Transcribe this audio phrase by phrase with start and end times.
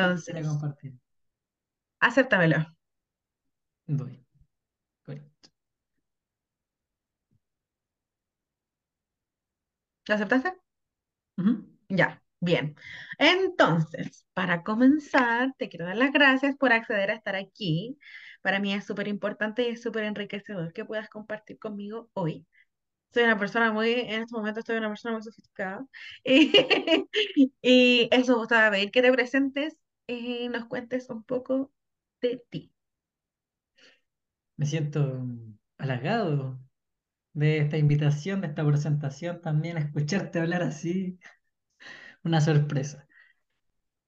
[0.00, 0.94] Entonces, compartir.
[2.00, 2.66] acéptamelo.
[3.86, 4.24] Doy.
[5.04, 5.50] Correcto.
[10.08, 10.52] ¿Lo aceptaste?
[11.88, 12.74] Ya, bien.
[13.18, 17.98] Entonces, para comenzar, te quiero dar las gracias por acceder a estar aquí.
[18.42, 22.46] Para mí es súper importante y es súper enriquecedor que puedas compartir conmigo hoy.
[23.14, 25.86] Soy una persona muy, en este momento estoy una persona muy sofisticada.
[26.24, 26.52] Y,
[27.62, 31.72] y eso, gustaba pedir que te presentes y nos cuentes un poco
[32.20, 32.72] de ti.
[34.56, 35.26] Me siento
[35.78, 36.58] halagado
[37.34, 41.18] de esta invitación, de esta presentación, también escucharte hablar así,
[42.24, 43.06] una sorpresa.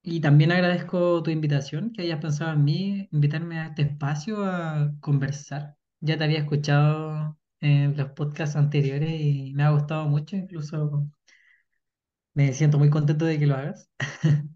[0.03, 4.93] Y también agradezco tu invitación, que hayas pensado en mí, invitarme a este espacio a
[5.01, 5.77] conversar.
[6.01, 11.09] Ya te había escuchado en los podcasts anteriores y me ha gustado mucho, incluso
[12.35, 13.89] me siento muy contento de que lo hagas.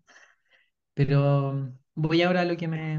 [0.99, 2.99] Pero voy ahora a lo que me,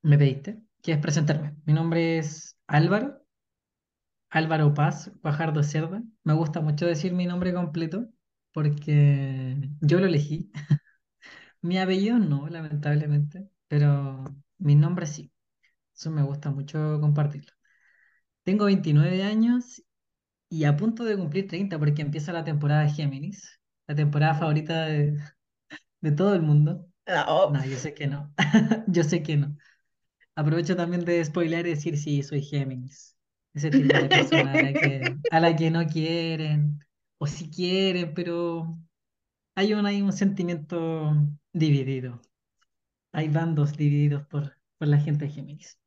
[0.00, 1.54] me pediste, que es presentarme.
[1.66, 3.22] Mi nombre es Álvaro,
[4.30, 6.02] Álvaro Paz Guajardo Cerda.
[6.24, 8.08] Me gusta mucho decir mi nombre completo
[8.52, 10.50] porque yo lo elegí.
[11.60, 14.24] Mi apellido no, lamentablemente, pero
[14.58, 15.30] mi nombre sí.
[15.94, 17.52] Eso me gusta mucho compartirlo.
[18.44, 19.82] Tengo 29 años
[20.48, 24.86] y a punto de cumplir 30 porque empieza la temporada de Géminis, la temporada favorita
[24.86, 25.18] de,
[26.06, 26.86] de todo el mundo.
[27.06, 28.32] No, No, yo sé que no.
[28.88, 29.56] Yo sé que no.
[30.36, 33.16] Aprovecho también de spoiler y decir sí, soy Géminis.
[33.54, 36.80] Ese tipo de persona a la que, a la que no quieren,
[37.18, 38.78] o si quieren, pero
[39.56, 41.12] hay un, hay un sentimiento
[41.52, 42.22] dividido.
[43.12, 45.80] Hay bandos divididos por, por la gente de Géminis.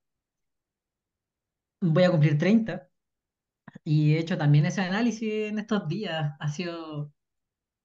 [1.82, 2.90] Voy a cumplir 30
[3.84, 6.36] y he hecho también ese análisis en estos días.
[6.40, 7.14] Ha sido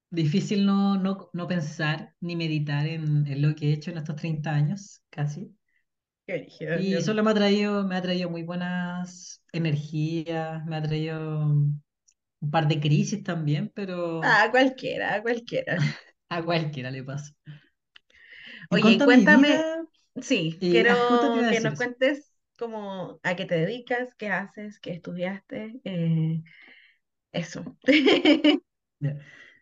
[0.09, 4.15] difícil no, no, no pensar ni meditar en, en lo que he hecho en estos
[4.17, 5.55] 30 años, casi.
[6.27, 10.81] qué Y yo- solo me ha traído, me ha traído muy buenas energías, me ha
[10.83, 11.39] traído
[12.41, 15.77] un par de crisis también, pero Ah, cualquiera, cualquiera.
[16.29, 17.33] a cualquiera le pasa.
[18.69, 19.85] Oye, a cuéntame, vida,
[20.21, 21.75] sí, eh, ah, quiero iba a que nos eso.
[21.75, 26.43] cuentes como a qué te dedicas, qué haces, qué estudiaste, eh,
[27.31, 27.77] eso.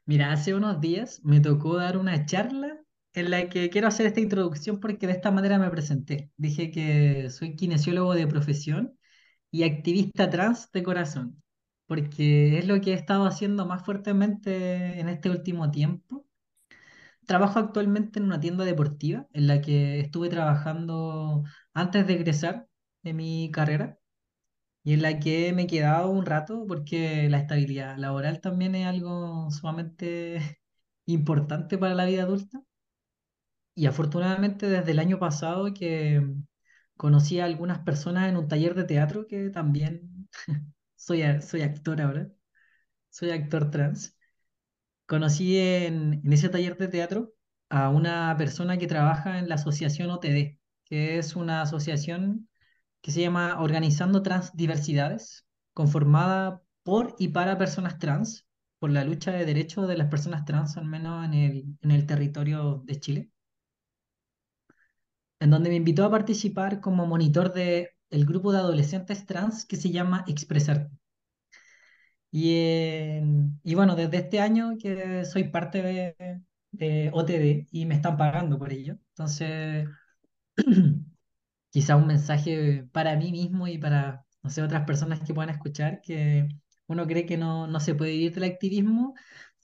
[0.06, 2.78] Mira, hace unos días me tocó dar una charla
[3.14, 6.32] en la que quiero hacer esta introducción porque de esta manera me presenté.
[6.38, 8.98] Dije que soy kinesiólogo de profesión
[9.52, 11.44] y activista trans de corazón,
[11.88, 16.26] porque es lo que he estado haciendo más fuertemente en este último tiempo.
[17.26, 21.44] Trabajo actualmente en una tienda deportiva en la que estuve trabajando
[21.74, 22.68] antes de egresar
[23.04, 23.98] de mi carrera
[24.84, 28.88] y en la que me he quedado un rato porque la estabilidad laboral también es
[28.88, 30.60] algo sumamente
[31.06, 32.62] importante para la vida adulta.
[33.76, 36.22] Y afortunadamente desde el año pasado que
[36.98, 40.30] conocí a algunas personas en un taller de teatro que también
[40.96, 42.30] soy, soy actor ahora,
[43.10, 44.18] soy actor trans.
[45.08, 47.34] Conocí en, en ese taller de teatro
[47.70, 52.50] a una persona que trabaja en la asociación OTD, que es una asociación
[53.04, 58.48] que se llama Organizando Transdiversidades, conformada por y para personas trans,
[58.80, 62.08] por la lucha de derechos de las personas trans, al menos en el, en el
[62.08, 63.32] territorio de Chile,
[65.40, 69.76] en donde me invitó a participar como monitor de el grupo de adolescentes trans que
[69.76, 70.90] se llama Expresar.
[72.32, 76.42] Y, en- y bueno, desde este año que soy parte de,
[76.72, 78.98] de OTD y me están pagando por ello.
[79.10, 79.88] Entonces,
[81.74, 86.02] quizá un mensaje para mí mismo y para, no sé, otras personas que puedan escuchar,
[86.02, 86.48] que
[86.88, 89.16] uno cree que no, no se puede vivir del activismo,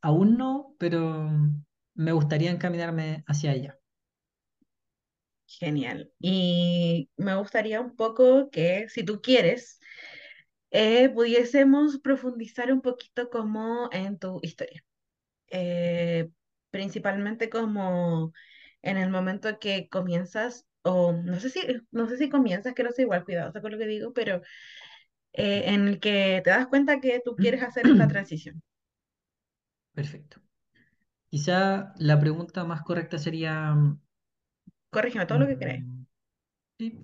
[0.01, 1.29] aún no, pero
[1.95, 3.79] me gustaría encaminarme hacia allá.
[5.47, 6.11] Genial.
[6.19, 9.79] Y me gustaría un poco que, si tú quieres,
[10.71, 14.83] eh, pudiésemos profundizar un poquito como en tu historia.
[15.49, 16.29] Eh,
[16.71, 18.33] principalmente como
[18.83, 21.61] en el momento que comienzas, o no sé si,
[21.91, 24.41] no sé si comienzas, quiero ser igual cuidadosa con lo que digo, pero
[25.33, 28.63] eh, en el que te das cuenta que tú quieres hacer esta transición.
[29.93, 30.41] Perfecto.
[31.29, 33.75] Quizá la pregunta más correcta sería,
[34.91, 35.83] Corrígeme todo lo que queráis.
[35.83, 36.03] mm,
[36.79, 37.03] sí,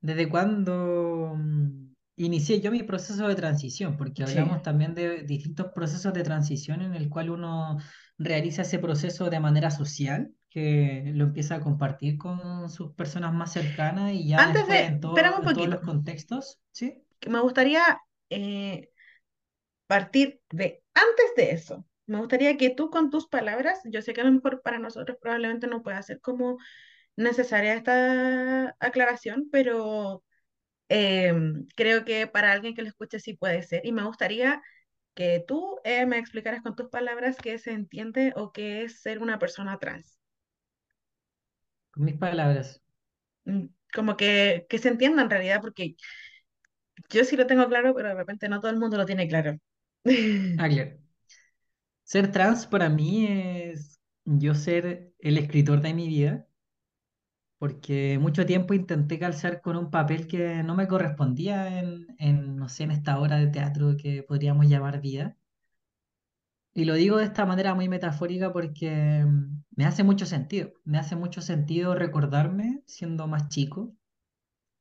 [0.00, 3.96] ¿desde cuándo mm, inicié yo mi proceso de transición?
[3.96, 4.42] Porque Sí.
[4.42, 7.78] hablamos también de distintos procesos de transición en el cual uno
[8.18, 13.52] realiza ese proceso de manera social, que lo empieza a compartir con sus personas más
[13.52, 17.04] cercanas y ya Antes después de, en todo, un en todos poquito, los contextos, ¿sí?
[17.20, 18.00] que me gustaría
[18.30, 18.88] eh,
[19.86, 21.84] partir de antes de eso.
[22.06, 25.18] Me gustaría que tú con tus palabras, yo sé que a lo mejor para nosotros
[25.20, 26.56] probablemente no pueda ser como
[27.16, 30.24] necesaria esta aclaración, pero
[30.88, 33.82] em, creo que para alguien que lo escuche sí puede ser.
[33.86, 34.62] Y me gustaría
[35.14, 39.20] que tú eh, me explicaras con tus palabras qué se entiende o qué es ser
[39.20, 40.15] una persona trans.
[41.96, 42.80] Con mis palabras.
[43.44, 45.96] Mm, Como que, que se entienda en realidad, porque
[47.10, 49.58] yo sí lo tengo claro, pero de repente no todo el mundo lo tiene claro.
[50.56, 50.98] Ah, claro.
[52.04, 56.48] Ser trans para mí es yo ser el escritor de mi vida,
[57.58, 62.68] porque mucho tiempo intenté calzar con un papel que no me correspondía en, en, no
[62.68, 65.36] sé, en esta obra de teatro que podríamos llamar vida.
[66.76, 70.72] Y lo digo de esta manera muy metafórica porque mm, me hace mucho sentido.
[70.84, 73.94] Me hace mucho sentido recordarme siendo más chico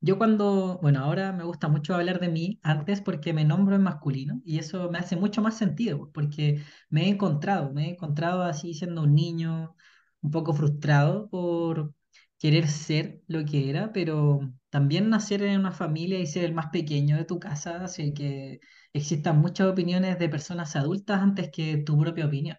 [0.01, 3.83] Yo cuando, bueno, ahora me gusta mucho hablar de mí antes porque me nombro en
[3.83, 8.44] masculino y eso me hace mucho más sentido porque me he encontrado, me he encontrado
[8.44, 9.75] así siendo un niño
[10.21, 11.94] un poco frustrado por
[12.38, 16.68] querer ser lo que era, pero también nacer en una familia y ser el más
[16.71, 18.59] pequeño de tu casa hace que
[18.97, 22.57] existan muchas opiniones de personas adultas antes que tu propia opinión.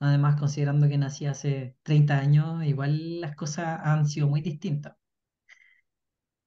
[0.00, 4.96] Además, considerando que nací hace 30 años, igual las cosas han sido muy distintas.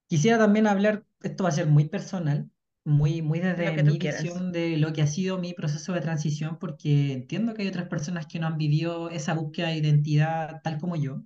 [0.08, 2.50] Quisiera también hablar, esto va a ser muy personal,
[2.84, 4.24] muy, muy desde mi quieras.
[4.24, 7.88] visión de lo que ha sido mi proceso de transición, porque entiendo que hay otras
[7.88, 11.24] personas que no han vivido esa búsqueda de identidad tal como yo.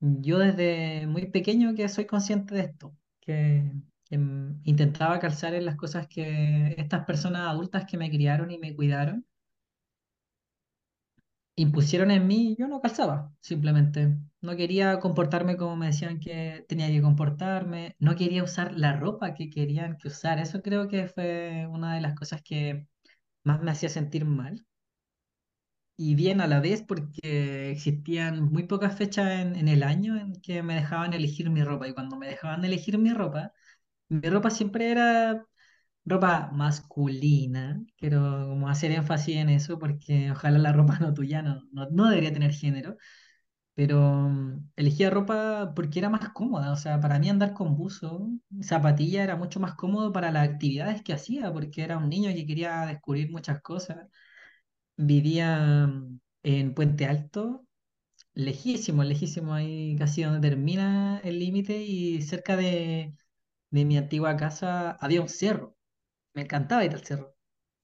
[0.00, 3.72] Yo desde muy pequeño que soy consciente de esto, que,
[4.10, 8.74] mm, intentaba calzar en las cosas que estas personas adultas que me criaron y me
[8.76, 9.26] cuidaron
[11.56, 14.16] impusieron en mí, yo no calzaba, simplemente.
[14.40, 19.34] No quería comportarme como me decían que tenía que comportarme, no quería usar la ropa
[19.34, 20.38] que querían que usar.
[20.38, 22.86] Eso creo que fue una de las cosas que
[23.44, 24.66] más me hacía sentir mal.
[25.96, 30.40] Y bien a la vez porque existían muy pocas fechas en, en el año en
[30.40, 31.88] que me dejaban elegir mi ropa.
[31.88, 33.52] Y cuando me dejaban elegir mi ropa,
[34.08, 35.46] mi ropa siempre era
[36.04, 37.82] ropa masculina.
[37.96, 42.08] Quiero como hacer énfasis en eso porque ojalá la ropa no tuya no, no, no
[42.10, 42.96] debería tener género.
[43.74, 44.00] Pero
[44.30, 46.72] mm, elegía ropa porque era más cómoda.
[46.72, 48.30] O sea, para mí andar con buzo,
[48.62, 52.46] zapatilla era mucho más cómodo para las actividades que hacía porque era un niño que
[52.46, 53.98] quería descubrir muchas cosas.
[54.96, 57.64] Vivía mm, en Puente Alto.
[58.34, 63.14] Lejísimo, lejísimo, ahí casi donde termina el límite y cerca de,
[63.70, 65.76] de mi antigua casa había un cerro.
[66.34, 67.34] Me encantaba ir al cerro.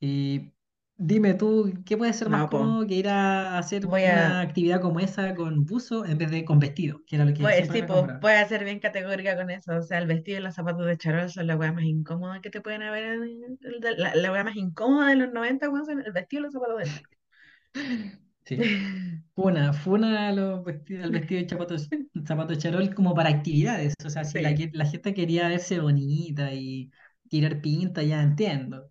[0.01, 0.53] Y
[0.97, 4.41] dime tú, ¿qué puede ser más No, cómodo que ir a hacer voy una a,
[4.43, 7.83] actividad como esa con buzo en vez de con vestido, que era lo que sí,
[7.83, 9.77] pues, voy a ser bien categórica con eso.
[9.77, 12.51] O sea, el vestido y los zapatos de charol son la weá más incómoda que
[12.51, 13.19] te pueden haber.
[13.61, 16.79] La, la weá más incómoda de los 90 weón, son el vestido y los zapatos
[16.79, 17.09] de charol.
[18.45, 18.57] Sí.
[19.35, 21.89] Funa, funa los vestidos, al vestido de zapatos,
[22.27, 23.95] zapatos charol como para actividades.
[24.05, 26.91] O sea, si la, Sí, la gente quería verse bonita y
[27.29, 28.91] tirar pinta, ya entiendo.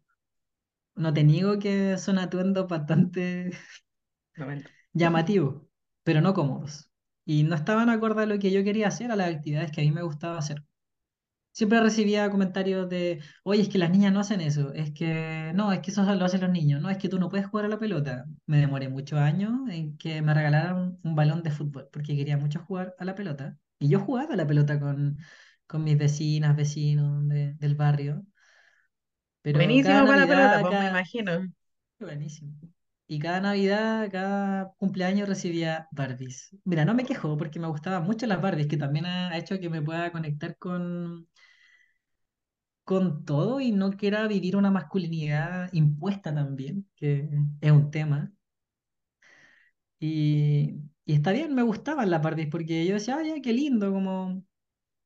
[0.96, 3.52] No te niego que son atuendos bastante
[4.38, 4.72] 90.
[4.94, 5.64] llamativos,
[6.04, 6.90] pero no cómodos.
[7.26, 9.84] Y no estaban acorde a lo que yo quería hacer, a las actividades que a
[9.84, 10.64] mí me gustaba hacer.
[11.54, 15.72] Siempre recibía comentarios de, oye, es que las niñas no hacen eso, es que no,
[15.72, 17.70] es que eso lo hacen los niños, no, es que tú no puedes jugar a
[17.70, 18.26] la pelota.
[18.48, 22.38] Me demoré muchos años en que me regalaran un, un balón de fútbol, porque quería
[22.38, 23.58] mucho jugar a la pelota.
[23.80, 25.18] Y yo jugaba a la pelota con,
[25.68, 28.26] con mis vecinas, vecinos de- del barrio,
[29.42, 31.48] pero Buenísimo para la pelota, pues me imagino.
[32.00, 32.54] Buenísimo.
[33.08, 36.56] Y cada Navidad, cada cumpleaños recibía Barbies.
[36.66, 39.70] Mira, no me quejo porque me gustaban mucho las Barbies, que también ha hecho que
[39.70, 41.28] me pueda conectar con
[42.84, 47.30] con todo y no quiera vivir una masculinidad impuesta también, que
[47.62, 48.34] es un tema.
[50.00, 54.44] Y, y está bien, me gustaban las Barbies porque yo decía, ay, qué lindo, como,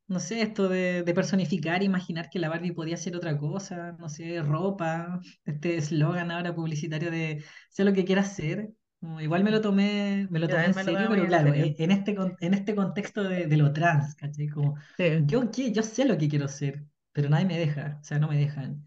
[0.08, 4.10] no sé, esto de, de personificar, imaginar que la Barbie podía ser otra cosa, no
[4.10, 8.72] sé, ropa, este eslogan ahora publicitario de sé lo que quieras ser.
[9.02, 11.56] Como Igual me lo tomé, me lo tomé en lo serio, muy pero claro, serio.
[11.56, 14.48] e- en este, en este contexto de, de lo trans, ¿cachai?
[14.50, 16.86] Como, Sí, yo qué, yo sé lo que quiero ser,
[17.18, 18.86] pero nadie me deja, o sea, no me dejan.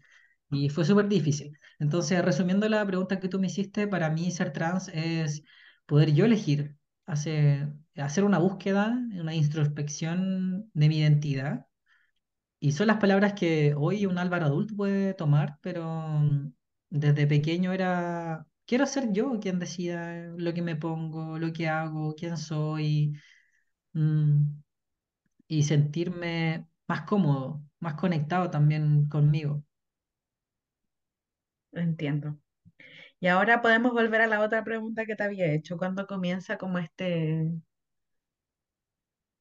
[0.51, 1.57] Y fue súper difícil.
[1.79, 5.43] Entonces, resumiendo la pregunta que tú me hiciste, para mí ser trans es
[5.85, 11.67] poder yo elegir, hacer, hacer una búsqueda, una introspección de mi identidad.
[12.59, 16.53] Y son las palabras que hoy un Álvaro adulto puede tomar, pero mm,
[16.91, 22.15] desde pequeño era, quiero ser yo quien decida lo que me pongo, lo que hago,
[22.15, 23.13] quién soy,
[23.93, 24.43] mm,
[25.47, 29.63] y sentirme más cómodo, más conectado también conmigo.
[31.73, 32.37] entiendo.
[33.21, 35.77] Y ahora podemos volver a la otra pregunta que te había hecho.
[35.77, 37.51] ¿Cuándo comienza como este...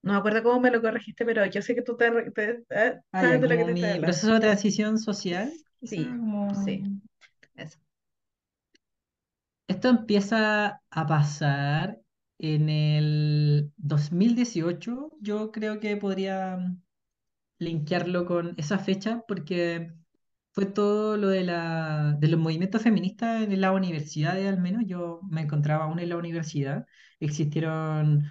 [0.03, 3.01] No me acuerdo cómo me lo corregiste, pero yo sé que tú te, te- eh,
[3.13, 4.01] Ah, sabes de lo que te mi hablando.
[4.01, 6.53] proceso de transición social, Sí, como...
[6.53, 6.89] sí,
[7.57, 7.79] eso.
[9.69, 12.01] Esto empieza a pasar
[12.39, 16.59] en el 2018, yo creo que podría
[17.61, 19.95] linkearlo con esa fecha porque
[20.53, 25.21] fue todo lo de la, de los movimientos feministas en las universidades, al menos yo
[25.31, 26.87] me encontraba aún en la universidad.
[27.21, 28.25] Existieron,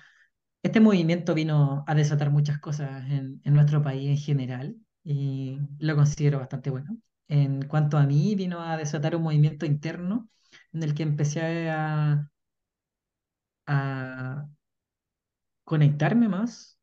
[0.64, 5.96] este movimiento vino a desatar muchas cosas en, en nuestro país en general y lo
[5.96, 6.98] considero bastante bueno.
[7.28, 10.30] En cuanto a mí, vino a desatar un movimiento interno
[10.74, 12.30] en el que empecé a,
[13.68, 14.50] a
[15.64, 16.79] conectarme más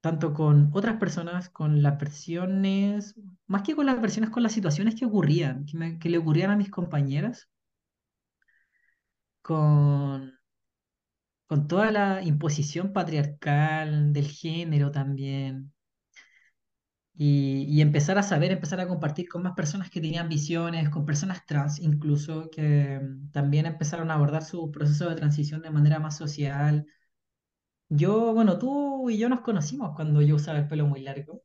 [0.00, 3.14] tanto con otras personas, con las versiones,
[3.46, 6.56] más que con las versiones, con las situaciones que ocurrían, que, me- le ocurrían a
[6.56, 7.48] mis compañeras,
[9.42, 10.38] con,
[11.48, 15.72] con toda la imposición patriarcal del género también,
[17.14, 21.04] y, y empezar a saber, empezar a compartir con más personas que tenían visiones, con
[21.04, 25.98] personas trans incluso, que mm, también empezaron a abordar su proceso de transición de manera
[25.98, 26.86] más social.
[27.90, 31.44] Yo, bueno, tú y yo nos conocimos cuando yo usaba el pelo muy largo.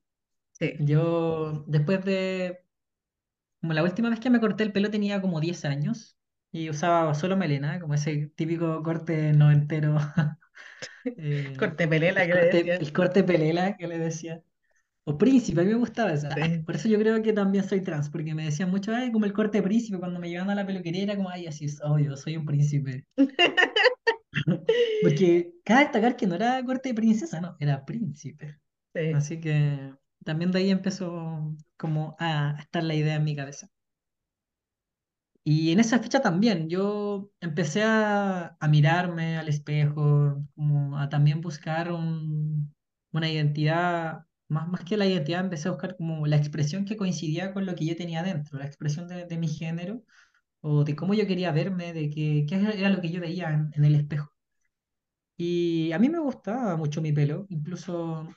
[0.52, 0.74] Sí.
[0.78, 2.66] Yo, después de
[3.62, 6.18] Como la última vez que me corté el pelo tenía como 10 años
[6.52, 9.98] y usaba solo melena, como ese típico corte noventero,
[11.16, 12.80] eh, Corte pelela el que le corte, decían.
[12.80, 14.44] el corte pelela que le decía.
[15.06, 16.32] O príncipe, a mí me gustaba esa.
[16.36, 16.60] Sí.
[16.66, 19.34] Por eso yo creo que también soy trans, porque me decían mucho, ay, como el
[19.34, 22.38] corte príncipe, cuando me llevaban a la peluquería era como, ay, así es, obvio, soy
[22.38, 23.06] un príncipe.
[25.00, 28.60] Porque cabe destacar que no era corte de princesa, no, era príncipe.
[28.94, 29.02] Sí.
[29.12, 29.96] Así que
[30.26, 33.70] también de ahí empezó como a estar la idea en mi cabeza.
[35.46, 41.42] Y en esa fecha también yo empecé a, a mirarme al espejo, como a también
[41.42, 42.74] buscar un-
[43.12, 47.54] una identidad, más, más que la identidad, empecé a buscar como la expresión que coincidía
[47.54, 50.04] con lo que yo tenía dentro, la expresión de, de mi género
[50.62, 53.72] o de cómo yo quería verme, de qué, qué era lo que yo veía en,
[53.76, 54.33] en el espejo.
[55.38, 58.28] Y a mí me gustaba mucho mi pelo, incluso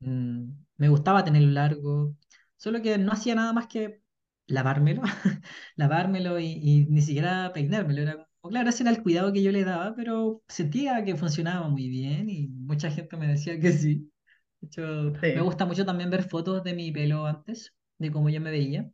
[0.00, 2.16] Mm, me gustaba tenerlo largo,
[2.56, 4.02] solo que no hacía nada más que
[4.46, 5.02] lavármelo,
[5.76, 8.02] lavármelo y, y ni siquiera peinármelo.
[8.02, 11.68] Era como, claro, ese era el cuidado que yo le daba, pero sentía que funcionaba
[11.68, 14.10] muy bien y mucha gente me decía que sí.
[14.60, 18.40] De hecho, me gusta mucho también ver fotos de mi pelo antes, de cómo yo
[18.40, 18.90] me veía.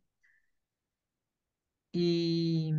[1.93, 2.73] Y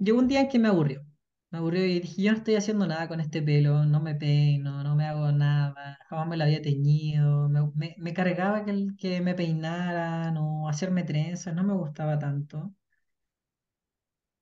[0.00, 1.06] Llegó un día en que me aburrió.
[1.50, 4.82] Me aburrió y dije, yo no estoy haciendo nada con este pelo, no me peino,
[4.84, 8.96] no me hago nada, jamás me lo había teñido, me, me- me cargaba que, el-
[8.96, 12.72] que me peinaran o hacerme trenzas, no me gustaba tanto.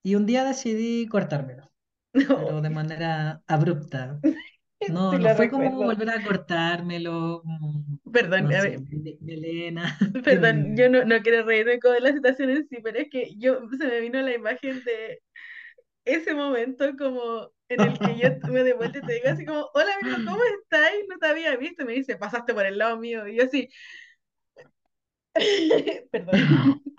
[0.02, 1.70] Y un día decidí cortármelo,
[2.14, 4.22] No, pero de manera abrupta.
[4.86, 5.84] No, sí no lo fue como recuerdo.
[5.84, 9.98] volver a cortármelo, como, Perdón, no a sé, ver, mele- melena.
[10.24, 10.90] Perdón, yo dime.
[10.90, 14.00] no, no quiero reírme con la situación en sí, pero es que yo se me
[14.00, 15.20] vino la imagen de
[16.08, 19.68] ese momento como en el que yo me de vuelta y te digo así como,
[19.74, 20.90] hola amigo, ¿cómo estás?
[21.08, 21.82] No te había visto.
[21.82, 23.26] Y me dice, pasaste por el lado mío.
[23.28, 23.68] Y yo así,
[26.10, 26.42] perdón,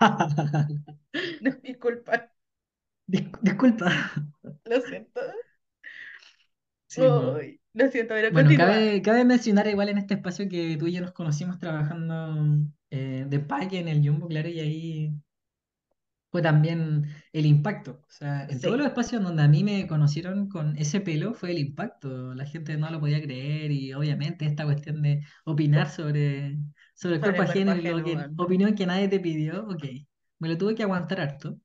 [1.40, 2.30] no, disculpa,
[3.06, 3.90] Dis- disculpa.
[4.64, 5.20] lo siento.
[6.86, 7.40] Sí,
[7.74, 11.00] lo siento, pero Bueno, cabe, cabe mencionar igual en este espacio que tú y yo
[11.00, 15.14] nos conocimos trabajando eh, de paque en el Jumbo, claro, y ahí
[16.30, 18.02] fue también el impacto.
[18.08, 21.34] O sea, en todos los Sí, espacios donde a mí me conocieron con ese pelo
[21.34, 22.34] fue el impacto.
[22.34, 26.58] La gente no lo podía creer y obviamente esta cuestión de opinar sobre,
[26.94, 29.84] sobre el cuerpo ajeno y lo que, opinión que nadie te pidió, ok,
[30.38, 31.58] me lo tuve que aguantar harto.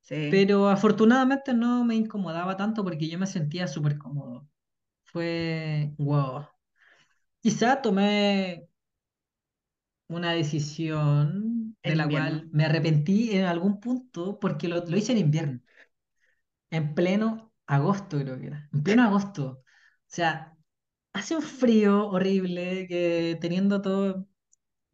[0.00, 4.48] Sí, Pero afortunadamente no me incomodaba tanto porque yo me sentía súper cómodo.
[5.04, 6.46] Fue wow.
[7.42, 8.68] Quizá tomé
[10.08, 11.55] una decisión
[11.86, 15.60] de la cual me arrepentí en algún punto porque lo, lo hice en invierno,
[16.70, 19.44] en pleno agosto creo que era, en pleno agosto.
[19.62, 19.64] O
[20.06, 20.56] sea,
[21.12, 24.28] hace un frío horrible que teniendo todo...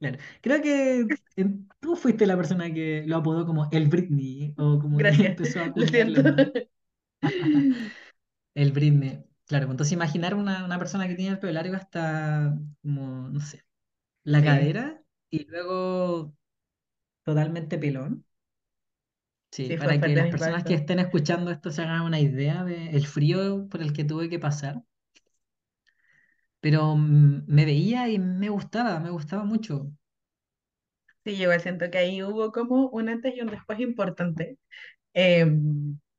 [0.01, 4.79] Claro, creo que en- tú fuiste la persona que lo apodó como el Britney o
[4.81, 6.23] como que Gracias, empezó a lo acuñarle siento.
[6.23, 6.53] más.
[8.55, 9.25] El Britney.
[9.47, 13.41] Claro, pues entonces imaginar una, una persona que tiene el pelo largo hasta como, no
[13.41, 13.65] sé,
[14.25, 16.35] la Sí, cadera y luego
[17.25, 18.25] totalmente pelón.
[19.53, 20.75] Sí, sí, fue para que fuerte el las personas que impacto.
[20.75, 24.83] estén escuchando esto se hagan una idea del frío por el que tuve que pasar.
[26.61, 29.93] Pero mm, me veía y me gustaba, me gustaba mucho.
[31.25, 34.59] Sí, yo igual siento que ahí hubo como un antes y un después importante.
[35.15, 35.47] Eh,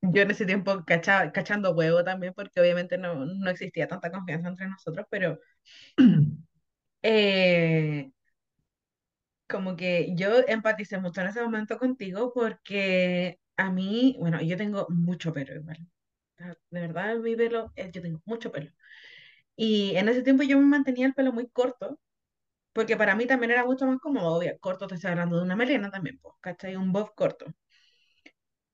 [0.02, 4.50] yo en ese tiempo cacha- cachando huevo también, porque obviamente no, no existía tanta confianza
[4.50, 5.40] entre nosotros, pero
[7.04, 8.12] eh,
[9.48, 14.88] como que yo empaticé mucho en ese momento contigo porque a mí, bueno, yo tengo
[14.90, 15.78] mucho pelo igual.
[16.72, 18.72] De verdad, mi pelo, eh, yo tengo mucho pelo.
[19.56, 22.00] Y en ese tiempo yo me mantenía el pelo muy corto,
[22.74, 25.56] porque para mí también era mucho más cómodo, obvio, corto, te estoy hablando de una
[25.56, 26.76] melena también, pues, ¿cachai?
[26.78, 27.48] Un bob corto.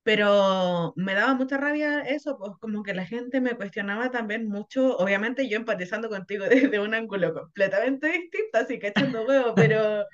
[0.03, 4.97] Pero me daba mucha rabia eso, pues como que la gente me cuestionaba también mucho,
[4.97, 10.05] obviamente yo empatizando contigo desde un ángulo completamente distinto, así que echando huevo, pero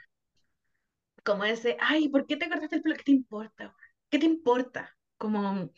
[1.25, 2.95] como ese, ay, ¿por qué te cortaste el pelo?
[2.97, 3.75] ¿Qué te importa?
[4.09, 4.97] ¿Qué te importa?
[5.17, 5.71] Como,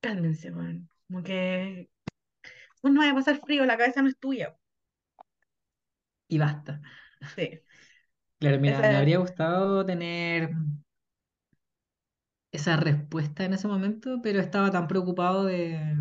[0.00, 0.88] cálmense, weón.
[1.08, 1.90] Como que
[2.82, 4.56] uno va a pasar frío, la cabeza no es tuya.
[6.28, 6.80] Y basta.
[7.36, 7.62] Sí,
[8.38, 10.50] Claro, mira, me habría gustado tener
[12.52, 15.96] esa respuesta en ese momento, pero estaba tan preocupado de...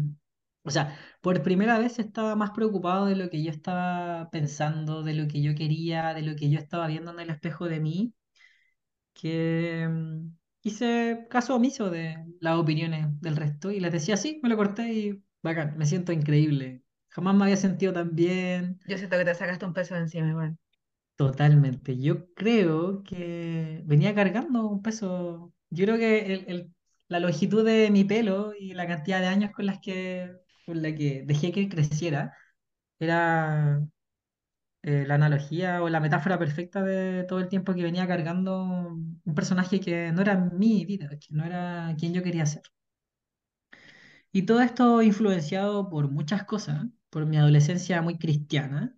[0.63, 5.15] O sea, por primera vez estaba más preocupado de lo que yo estaba pensando, de
[5.15, 8.15] lo que yo quería, de lo que yo estaba viendo en el espejo de mí,
[9.13, 14.50] que mm, hice caso omiso de las opiniones del resto y les decía, sí, me
[14.50, 16.84] lo corté y bacán, me siento increíble.
[17.10, 18.80] Jamás me había sentido tan bien.
[18.88, 20.58] yo siento que te sacaste un peso de encima, igual.
[21.15, 21.98] Totalmente.
[22.00, 25.53] Yo creo que venía cargando un peso.
[25.70, 26.74] Yo creo que el- el-
[27.08, 30.32] la longitud de mi pelo y la cantidad de años con las que,
[30.65, 32.36] con la que dejé que creciera
[33.00, 33.82] era
[34.84, 38.63] eh, la analogía o la metáfora perfecta de todo el tiempo que venía cargando
[39.24, 42.63] un personaje que no era mi vida, que no era quien yo quería ser.
[44.34, 48.98] Y todo esto influenciado por muchas cosas, por mi adolescencia muy cristiana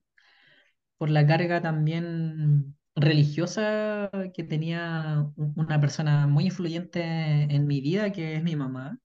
[0.98, 8.36] por la carga también religiosa que tenía una persona muy influyente en mi vida, que
[8.38, 9.00] es mi mamá.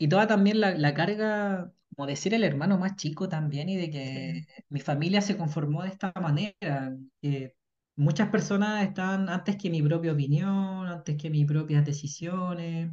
[0.00, 3.76] Y toda también la, la carga como de ser el hermano más chico también y
[3.78, 4.20] de Sí.
[4.44, 6.96] que mi familia se conformó de esta manera.
[7.22, 7.56] que
[7.96, 12.90] muchas personas están antes que mi propia opinión, antes que mis propias decisiones,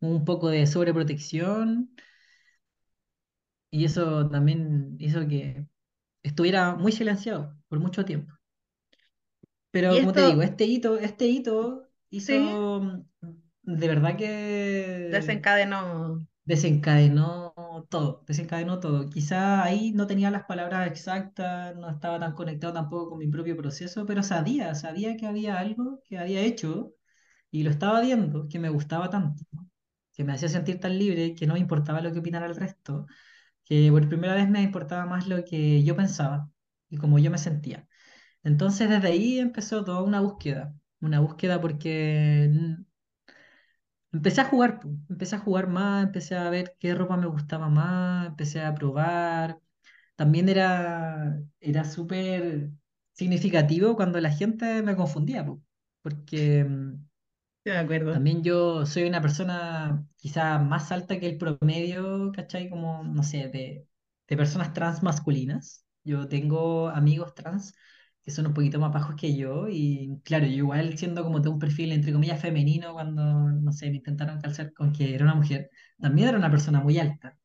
[0.00, 1.90] un poco de sobreprotección.
[3.72, 5.66] Y eso también hizo que
[6.24, 8.34] estuviera muy silenciado por mucho tiempo.
[9.70, 13.04] Pero como te digo, este hito, este hito hizo
[13.62, 14.26] de verdad que
[15.10, 16.26] desencadenó.
[16.44, 17.54] desencadenó
[17.88, 19.08] todo, desencadenó todo.
[19.10, 23.56] Quizá ahí no tenía las palabras exactas, no estaba tan conectado tampoco con mi propio
[23.56, 26.94] proceso, pero sabía, sabía que había algo que había hecho
[27.50, 29.44] y lo estaba viendo, que me gustaba tanto,
[30.12, 33.06] que me hacía sentir tan libre, que no me importaba lo que opinara el resto,
[33.64, 36.50] que por primera vez me importaba más lo que yo pensaba
[36.90, 37.88] y cómo yo me sentía.
[38.44, 42.50] Entonces desde ahí empezó toda una búsqueda, una búsqueda porque
[44.12, 48.28] empecé a jugar, empecé a jugar más, empecé a ver qué ropa me gustaba más,
[48.28, 49.58] empecé a probar.
[50.16, 52.70] También era, era súper
[53.14, 55.46] significativo cuando la gente me confundía,
[56.02, 56.94] porque mm,
[57.64, 58.12] me acuerdo.
[58.12, 62.68] también yo soy una persona quizá más alta que el promedio, ¿cachai?
[62.70, 63.86] Como, no sé, de,
[64.28, 65.86] de personas trans masculinas.
[66.04, 67.74] Yo tengo amigos trans
[68.24, 71.48] que son un poquito más bajos que yo y claro, yo igual siendo como de
[71.48, 75.34] un perfil entre comillas femenino cuando, no sé, me intentaron calzar con que era una
[75.34, 77.38] mujer, también era una persona muy alta.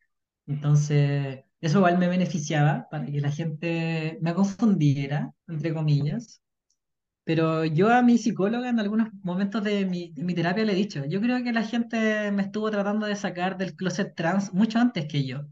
[0.48, 6.42] Entonces, eso igual me beneficiaba para que la gente me confundiera, entre comillas.
[7.26, 10.76] Pero yo a mi psicóloga en algunos momentos de mi, de mi terapia le he
[10.76, 14.80] dicho, yo creo que la gente me estuvo tratando de sacar del closet trans mucho
[14.80, 15.46] antes que yo.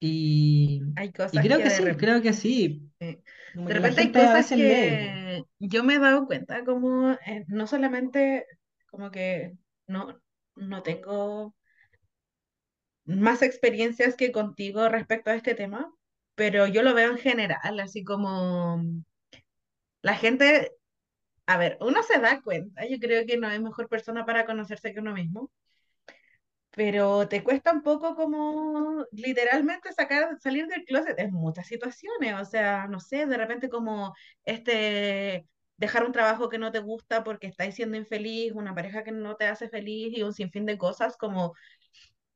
[0.00, 2.90] Y, Hay y cosas creo que que sí, repente creo que sí.
[2.98, 3.22] De
[3.54, 7.66] que repente hay cosas veces lee, que yo me he dado cuenta, como eh, no
[7.66, 8.46] solamente
[8.90, 9.52] como que
[9.86, 10.18] no,
[10.56, 11.54] no tengo
[13.04, 15.92] más experiencias que contigo respecto a este tema,
[16.34, 18.82] pero yo lo veo en general, así como
[20.02, 20.72] la gente,
[21.46, 24.92] a ver, uno se da cuenta, yo creo que no hay mejor persona para conocerse
[24.92, 25.50] que uno mismo.
[26.72, 32.44] Pero te cuesta un poco como literalmente sacar, salir del closet en muchas situaciones, o
[32.44, 37.48] sea, no sé, de repente como este, dejar un trabajo que no te gusta porque
[37.48, 41.16] estáis siendo infeliz, una pareja que no te hace feliz y un sinfín de cosas,
[41.16, 41.54] como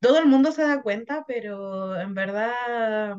[0.01, 3.17] todo el mundo se da cuenta, pero en verdad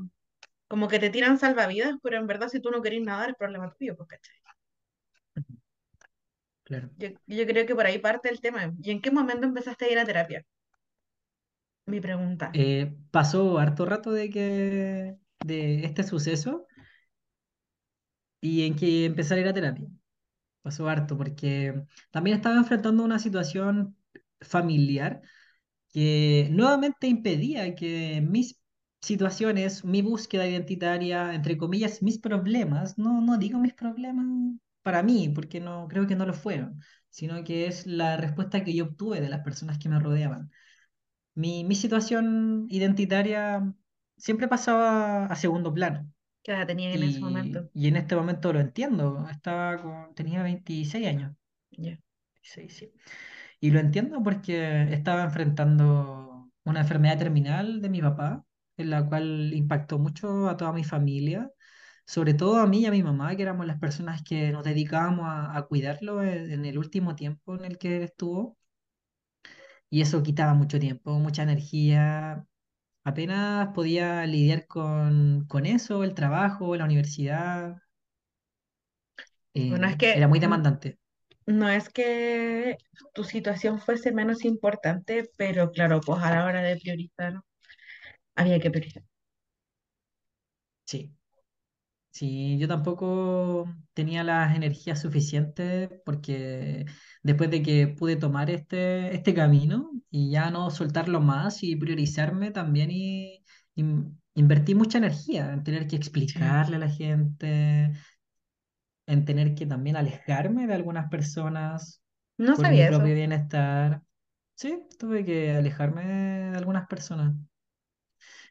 [0.68, 3.74] como que te tiran salvavidas, pero en verdad si tú no querés nada, el problema
[3.78, 4.36] tuyo, pues, ¿cachai?
[6.64, 6.90] Claro.
[6.98, 8.74] Yo, yo creo que por ahí parte el tema.
[8.82, 10.44] ¿Y en qué momento empezaste a ir a terapia?
[11.86, 12.52] Mi pregunta.
[12.54, 16.66] Eh, pasó harto rato de que de este suceso
[18.42, 19.88] y en que empezar a ir a terapia.
[20.62, 23.98] Pasó harto porque también estaba enfrentando una situación
[24.42, 25.22] familiar
[25.94, 28.60] que nuevamente impedía que mis
[29.02, 34.26] situaciones, mi búsqueda identitaria, entre comillas, mis problemas, no, no digo mis problemas
[34.84, 38.74] para mí, porque no creo que no lo fueron, sino que es la respuesta que
[38.76, 40.52] yo obtuve de las personas que me rodeaban.
[41.36, 43.74] Mi, mi situación identitaria
[44.18, 46.12] siempre pasaba a segundo plano.
[46.44, 47.70] ¿Qué edad tenías en ese Y, momento?
[47.74, 49.28] y en este momento lo entiendo.
[49.30, 51.36] Estaba con, tenía 26 años.
[51.72, 52.00] Ya.
[52.36, 52.94] 26, sí.
[53.60, 58.46] Y lo entiendo porque estaba enfrentando una enfermedad terminal de mi papá,
[58.78, 61.52] en la cual impactó mucho a toda mi familia,
[62.06, 65.26] sobre todo a mí y a mi mamá, que éramos las personas que nos dedicábamos
[65.28, 68.58] a, a cuidarlo en, en el último tiempo en el que él estuvo.
[69.90, 72.46] Y eso quitaba mucho tiempo, mucha energía.
[73.06, 77.78] Apenas podía lidiar con, con eso, el trabajo, la universidad.
[79.68, 81.00] Bueno, es eh, que era muy demandante.
[81.48, 82.78] no es que
[83.14, 87.36] tu situación fuese menos importante, pero claro, pues a la hora de priorizar,
[88.36, 89.04] había que priorizar.
[90.86, 91.12] Sí.
[92.12, 96.86] Sí, yo tampoco tenía las energías suficientes porque
[97.26, 102.52] después de que pude tomar este, este camino y ya no soltarlo más y priorizarme
[102.52, 103.44] también y,
[103.76, 106.40] in- invertí mucha energía en tener que Sí.
[106.40, 107.94] explicarle a la gente,
[109.08, 112.02] en tener que también alejarme de algunas personas
[112.38, 113.16] No por mi sabía propio eso.
[113.16, 114.04] bienestar.
[114.56, 116.04] Sí, tuve que alejarme
[116.52, 117.34] de algunas personas.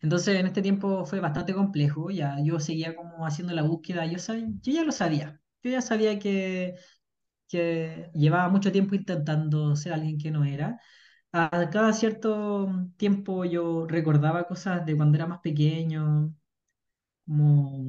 [0.03, 4.19] Entonces, en este tiempo fue bastante complejo, ya yo seguía como haciendo la búsqueda, yo,
[4.19, 6.75] sab- yo ya lo sabía, yo ya sabía que,
[7.49, 10.81] que llevaba mucho tiempo intentando ser alguien que no era.
[11.33, 16.35] A cada cierto tiempo yo recordaba cosas de cuando era más pequeño,
[17.27, 17.85] como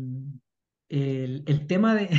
[0.89, 2.09] el, el tema de...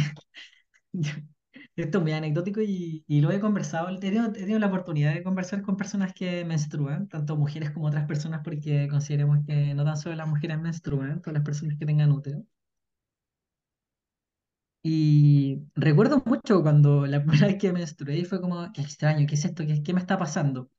[1.76, 5.14] Esto es muy anecdótico y, y lo he conversado, he tenido, he tenido la oportunidad
[5.14, 9.84] de conversar con personas que menstruan, tanto mujeres como otras personas, porque consideremos que no
[9.84, 12.44] tan solo las mujeres menstruan, todas las personas que tengan útero.
[14.88, 19.44] Y recuerdo mucho cuando la primera vez que menstrué fue como, qué extraño, ¿qué es
[19.44, 19.66] esto?
[19.66, 20.70] ¿Qué, qué me está pasando?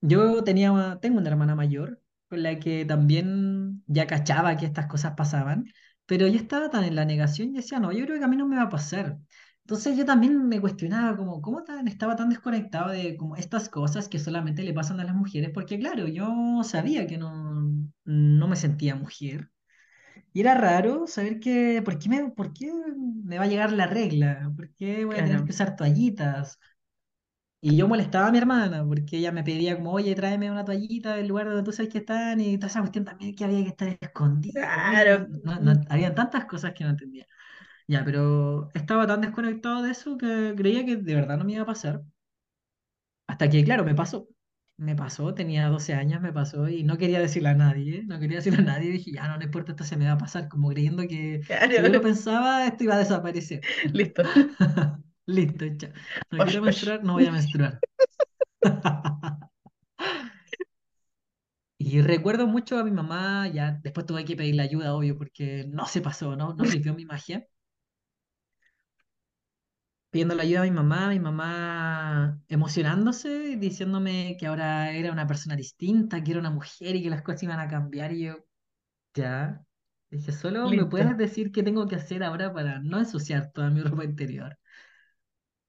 [0.00, 5.14] Yo tenía, tengo una hermana mayor con la que también ya cachaba que estas cosas
[5.16, 5.66] pasaban,
[6.06, 8.36] pero yo estaba tan en la negación y decía, no, yo creo que a mí
[8.36, 9.18] no me va a pasar.
[9.62, 14.08] Entonces yo también me cuestionaba como, ¿cómo tan, estaba tan desconectado de como estas cosas
[14.08, 15.50] que solamente le pasan a las mujeres?
[15.54, 17.72] Porque claro, yo sabía que no,
[18.04, 19.50] no me sentía mujer.
[20.38, 22.70] Y era raro saber que, ¿por qué me, por qué
[23.24, 24.52] me va a llegar la regla?
[24.56, 26.60] ¿Por qué voy a tener que usar toallitas?
[27.60, 31.16] Y yo molestaba a mi hermana porque ella me pedía como, oye, tráeme una toallita
[31.16, 33.70] del lugar donde tú sabes que están y toda esa cuestión también que había que
[33.70, 35.28] estar no, Claro.
[35.44, 37.26] no, no- había tantas cosas que no entendía.
[37.88, 41.62] Ya, pero estaba tan desconectado de eso que creía que de verdad no me iba
[41.64, 42.02] a pasar.
[43.26, 44.28] Hasta que, claro, me pasó.
[44.78, 48.36] Me pasó, tenía 12 años, me pasó y no quería decirle a nadie, no quería
[48.38, 48.92] decirle a nadie.
[48.92, 51.82] Dije, ya no, no importa, esto se me va a pasar, como creyendo que si
[51.82, 52.00] yo lo Claro.
[52.00, 53.66] pensaba, esto iba a desaparecer.
[53.92, 54.22] Listo.
[55.26, 55.92] Listo, ya.
[56.30, 56.62] No Osh, quiero osh.
[56.62, 57.82] menstruar, no voy a menstruar.
[61.80, 65.86] Y recuerdo mucho a mi mamá, ya después tuve que pedirle ayuda, obvio, porque no
[65.86, 66.54] se pasó, ¿no?
[66.54, 67.46] No sirvió mi magia.
[70.18, 75.54] Pidiendo la ayuda a mi mamá, mi mamá emocionándose, diciéndome que ahora era una persona
[75.54, 78.12] distinta, que era una mujer y que las cosas iban a cambiar.
[78.12, 78.34] Y yo,
[79.14, 79.64] ya.
[80.10, 80.90] Dije, solo me Listo.
[80.90, 84.58] puedes decir qué tengo que hacer ahora para no ensuciar toda mi ropa interior.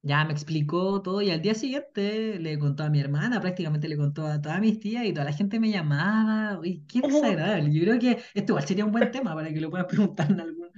[0.02, 3.98] Ya me explicó todo y al día siguiente le contó a mi hermana, prácticamente le
[3.98, 6.58] contó a todas mis tías y toda la gente me llamaba.
[6.60, 7.72] Uy, qué desagradable.
[7.74, 10.40] Yo creo que esto igual sería un buen tema para que lo puedas preguntar en
[10.40, 10.70] algún.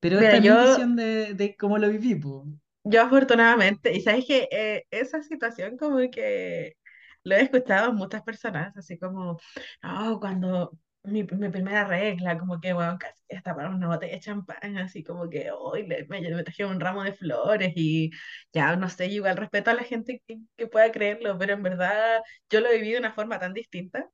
[0.00, 2.46] Pero Mira, esta es mi visión de, de cómo lo viví, po.
[2.84, 6.76] Yo afortunadamente, y sabes que eh, esa situación como que
[7.24, 9.38] lo he escuchado a muchas personas, así como,
[9.82, 14.78] no, cuando mi, mi primera regla, como que, bueno, casi destaparon una botella de champán,
[14.78, 18.10] así como que, hoy me, me trajeron un ramo de flores y
[18.52, 22.20] ya, no sé, igual respeto a la gente que, que pueda creerlo, pero en verdad
[22.50, 24.08] yo lo he vivido de una forma tan distinta.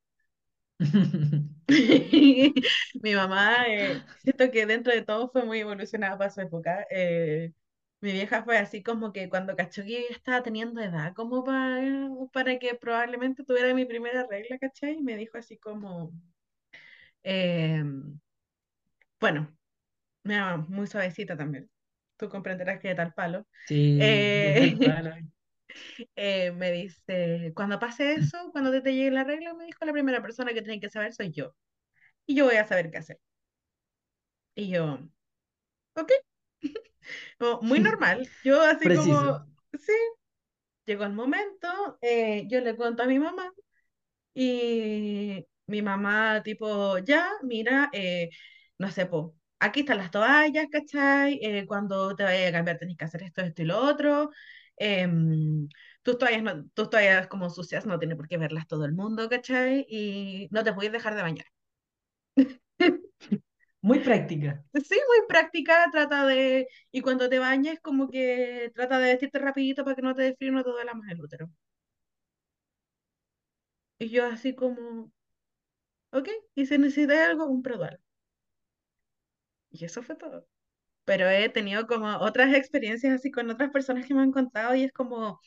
[3.02, 6.86] Mi mamá, eh, siento que dentro de todo fue muy evolucionada para su época.
[6.90, 7.52] eh,
[8.00, 11.80] mi vieja fue así como que cuando cachó que yo estaba teniendo edad como para,
[12.32, 14.98] para que probablemente tuviera mi primera regla, ¿cachai?
[14.98, 16.12] Y me dijo así como,
[17.22, 17.82] eh,
[19.20, 19.56] bueno,
[20.24, 21.70] mamá, muy suavecita también.
[22.16, 23.46] Tú comprenderás que de tal palo.
[23.64, 25.10] Sí, de tal Eh, palo.
[26.16, 29.92] eh, me dice, cuando pase eso, cuando te, te llegue la regla, me dijo, la
[29.92, 31.54] primera persona que tiene que saber soy yo.
[32.26, 33.20] Y yo voy a saber qué hacer.
[34.54, 34.98] Y yo,
[35.96, 36.12] ok,
[37.38, 38.30] como muy normal.
[38.42, 38.92] Yo así Preciso.
[38.92, 39.40] como,
[39.78, 39.92] sí,
[40.86, 43.52] llegó el momento, eh, yo le cuento a mi mamá
[44.34, 48.30] y mi mamá tipo, ya, mira, eh,
[48.78, 51.38] no sé, po, aquí están las toallas, ¿cachai?
[51.42, 54.30] Eh, cuando te vayas a cambiar tenés que hacer esto, esto y lo otro.
[54.78, 55.68] Em,
[56.02, 59.28] tus toallas, no, tus toallas como sucias no tiene por qué verlas todo el mundo,
[59.28, 59.86] ¿cachai?
[59.88, 61.46] Y no te puedes dejar de bañar.
[63.82, 64.64] Muy práctica.
[64.74, 69.84] Sí, muy práctica, trata de, y cuando te bañes, como que trata de vestirte rapidito
[69.84, 71.50] para que no te y no te duela más el útero.
[73.98, 75.12] Y yo así como,
[76.12, 78.00] ok, y si necesitas algo, un produal.
[79.70, 80.44] Y eso fue todo.
[81.06, 84.84] Pero he tenido como otras experiencias así con otras personas que me han contado y
[84.84, 85.40] es como,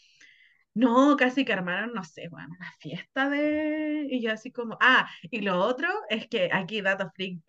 [0.73, 4.07] no, casi que armaron, no sé, bueno, una fiesta de...
[4.09, 7.41] Y yo así como, ah, y lo otro es que aquí datos freak,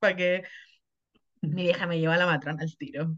[0.00, 0.44] para que
[1.42, 3.16] mi vieja me lleva a la matrona al tiro.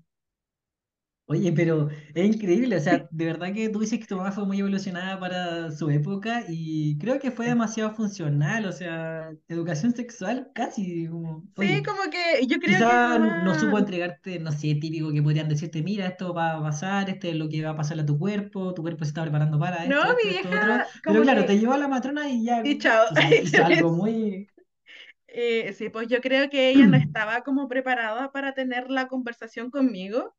[1.31, 4.47] Oye, pero es increíble, o sea, de verdad que tú dices que tu mamá fue
[4.47, 10.51] muy evolucionada para su época y creo que fue demasiado funcional, o sea, educación sexual
[10.55, 14.53] casi, como, Sí, oye, como que yo creo que quizá no mamá, supo entregarte, no
[14.53, 17.73] sé, típico que podrían decirte, mira, esto va a pasar, este es lo que va
[17.73, 20.35] a pasarle a tu cuerpo, tu cuerpo se está preparando para no, esto, esto, mi
[20.35, 23.05] esto, otro, vieja pero claro, te que, llevó a la matrona y ya, y chao,
[23.11, 24.49] o sea, hizo algo muy...
[25.27, 29.71] Eh, sí, pues yo creo que ella no estaba como preparada para tener la conversación
[29.71, 30.35] conmigo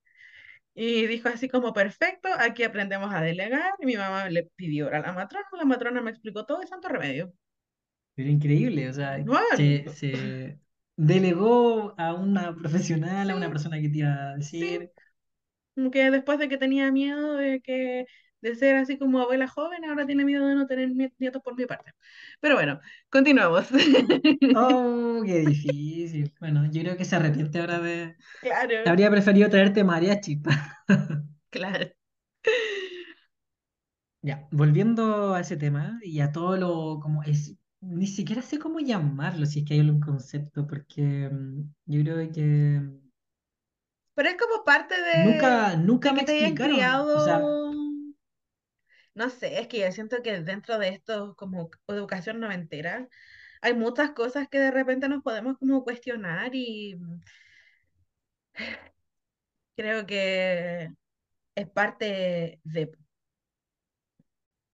[0.80, 5.00] y dijo así como, perfecto, aquí aprendemos a delegar y mi mamá le pidió a
[5.00, 7.34] la matrona, la matrona me explicó todo y santo remedio.
[8.15, 9.18] Pero increíble, o sea,
[9.50, 10.60] se, Bueno, se
[10.96, 14.92] delegó a una profesional, sí, a una persona que te iba a sí, decir...
[15.76, 18.06] como que después de que tenía miedo de que
[18.41, 21.56] de ser así como abuela joven, ahora tiene miedo de no tener nie- nietos por
[21.56, 21.93] mi parte.
[22.41, 23.67] Pero bueno, continuamos.
[24.54, 26.34] Oh, qué difícil.
[26.39, 28.15] Bueno, yo creo que se arrepiente ahora de...
[28.41, 30.41] Claro, Habría preferido traerte mariachi.
[31.49, 31.89] claro.
[34.21, 38.80] Ya, volviendo a ese tema y a todo lo como es, ni siquiera sé cómo
[38.80, 42.82] llamarlo, si es que hay algún concepto, porque mm, yo creo que
[44.13, 47.06] Pero es como parte de, nunca, nunca de me que te explicaron.
[47.13, 47.68] O sea, criado.
[49.19, 53.08] No sé, es que yo siento que dentro de esto, como educación noventera,
[53.62, 56.97] hay muchas cosas que de repente nos podemos como cuestionar y
[59.75, 60.89] creo que
[61.55, 62.91] es parte de,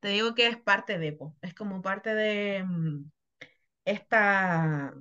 [0.01, 3.11] te digo que es parte de, es como parte de mm,
[3.85, 4.95] esta,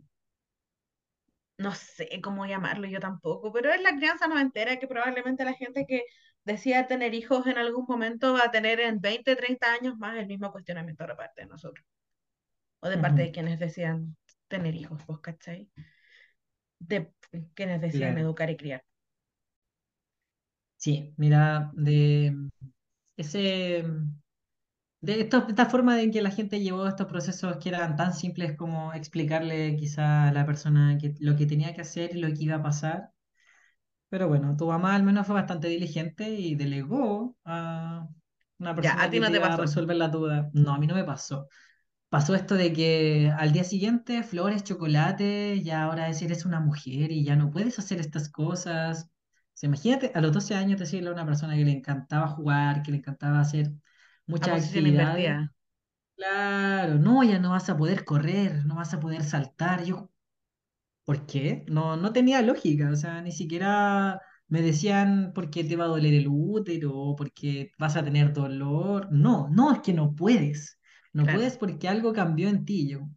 [1.58, 5.86] no sé cómo llamarlo yo tampoco, pero es la crianza noventera que probablemente la gente
[5.88, 6.04] que
[6.46, 10.28] decida tener hijos en algún momento va a tener en 20 30 años más el
[10.28, 11.86] mismo cuestionamiento de parte de nosotros,
[12.82, 14.16] o de parte de quienes decían
[14.48, 15.70] tener hijos, ¿vos cachai?
[16.80, 17.12] de
[17.54, 18.28] quienes deciden claro.
[18.28, 18.84] educar y criar.
[20.78, 22.36] Sí, mira, de
[23.18, 23.84] ese,
[25.02, 28.56] de esta, esta forma de que la gente llevó estos procesos que eran tan simples
[28.56, 32.44] como explicarle quizá a la persona que, lo que tenía que hacer y lo que
[32.44, 33.12] iba a pasar
[34.10, 38.08] Pero bueno, tu mamá al menos fue bastante diligente y delegó a
[38.60, 39.64] una Ya, a persona ti no te te iba a pasó.
[39.66, 40.50] resolver la duda.
[40.54, 41.48] No, a mí no me pasó.
[42.10, 47.12] Pasó esto de que al día siguiente flores, chocolate, y ahora es eres una mujer
[47.12, 49.06] y ya no puedes hacer estas cosas.
[49.06, 49.12] O
[49.56, 52.92] sea, imagínate a los 12 años decirle a una persona que le encantaba jugar, que
[52.92, 53.72] le encantaba hacer
[54.28, 54.86] muchas posición actividades.
[54.88, 55.54] invertida.
[56.16, 59.84] Claro, no, ya no vas a poder correr, no vas a poder saltar.
[59.86, 60.12] Yo,
[61.10, 61.66] ¿Por qué?
[61.68, 66.14] No, no tenía lógica, o sea, ni siquiera me decían porque te va a doler
[66.14, 69.08] el útero o porque vas a tener dolor.
[69.12, 70.80] No, no, es que no puedes.
[71.14, 71.30] No Claro.
[71.30, 72.88] puedes porque algo cambió en ti.
[72.90, 73.10] Yo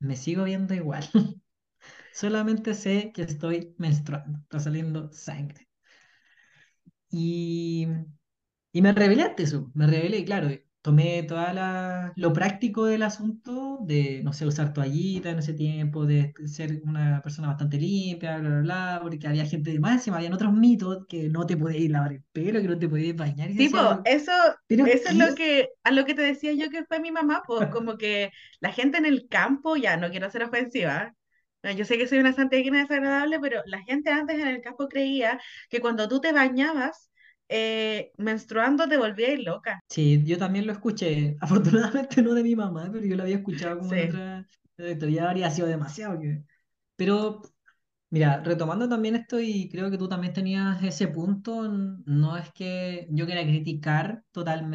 [0.00, 1.04] me sigo viendo igual.
[2.12, 5.68] Solamente sé que estoy menstruando, está saliendo sangre.
[7.10, 7.86] Y
[8.72, 10.50] Y me revelé ante eso, me revelé, claro,
[10.82, 16.06] tomé toda la, lo práctico del asunto, de, no sé, usar toallita en ese tiempo,
[16.06, 20.18] de ser una persona bastante limpia, bla, bla, bla, porque había gente de más, encima
[20.18, 23.50] habían otros mitos, que no te podías lavar el pelo, que no te podías bañar,
[23.50, 24.32] y Tipo, eso,
[24.66, 27.42] ¿pero eso es lo que, a lo que te decía yo que fue mi mamá,
[27.46, 31.14] pues como que la gente en el campo, ya no quiero ser ofensiva,
[31.76, 35.40] yo sé que soy una santiaguina desagradable, pero la gente antes en el campo creía
[35.68, 37.07] que cuando tú te bañabas,
[37.48, 39.80] eh, menstruando te volvías loca.
[39.88, 43.78] Sí, yo también lo escuché, afortunadamente no de mi mamá, pero yo lo había escuchado
[43.78, 43.96] como Sí.
[44.02, 46.20] otra, ya habría sido demasiado.
[46.20, 46.44] que-
[46.96, 47.42] Pero
[48.10, 53.08] Mira, retomando también esto y creo que tú también tenías ese punto, no es que
[53.10, 54.24] yo quiera criticar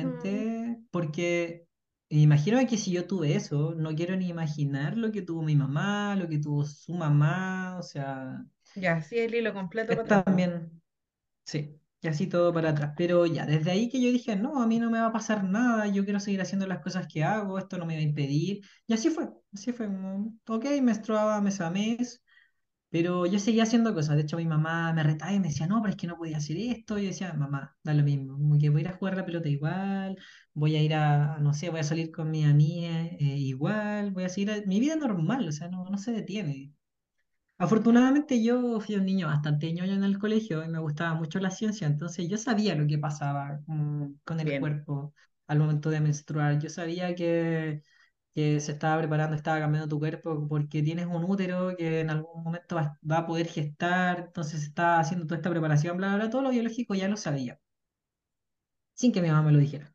[0.03, 1.67] Mm, totalmente, porque
[2.09, 6.15] imagino que si yo tuve eso, no quiero ni imaginar lo que tuvo mi mamá,
[6.17, 10.81] lo que tuvo su mamá, o sea, Ya, sí, el hilo completo también,
[11.45, 12.93] sí, y así todo para atrás.
[12.97, 15.43] Pero ya, desde ahí que yo dije, no, a mí no me va a pasar
[15.45, 18.61] nada, yo quiero seguir haciendo las cosas que hago, esto no me va a impedir.
[18.87, 19.87] Y así fue, así fue,
[20.47, 22.23] ok, menstruaba mes a mes,
[22.89, 24.15] pero yo seguía haciendo cosas.
[24.17, 26.37] De hecho, mi mamá me retaba y me decía, no, pero es que no podía
[26.37, 26.97] hacer esto.
[26.99, 28.33] Y yo decía, mamá, da lo mismo.
[28.37, 30.17] Como que voy a ir a jugar la pelota igual,
[30.53, 34.25] voy a ir a, no sé, voy a salir con mis amigas eh, igual, voy
[34.25, 36.71] a seguir a- mi vida normal, o sea, no, no se detiene.
[37.65, 41.49] Afortunadamente yo fui un niño bastante ñoño en el colegio y me gustaba mucho la
[41.49, 45.13] ciencia, entonces yo sabía lo que pasaba con, con el Bien, cuerpo
[45.47, 46.59] al momento de menstruar.
[46.59, 47.83] Yo sabía que
[48.35, 52.43] que se estaba preparando, estaba cambiando tu cuerpo porque tienes un útero que en algún
[52.43, 56.17] momento va, va a poder gestar, entonces se está haciendo toda esta preparación, bla, bla,
[56.17, 57.61] bla, todo lo biológico ya lo sabía,
[58.93, 59.93] sin que mi mamá me lo dijera.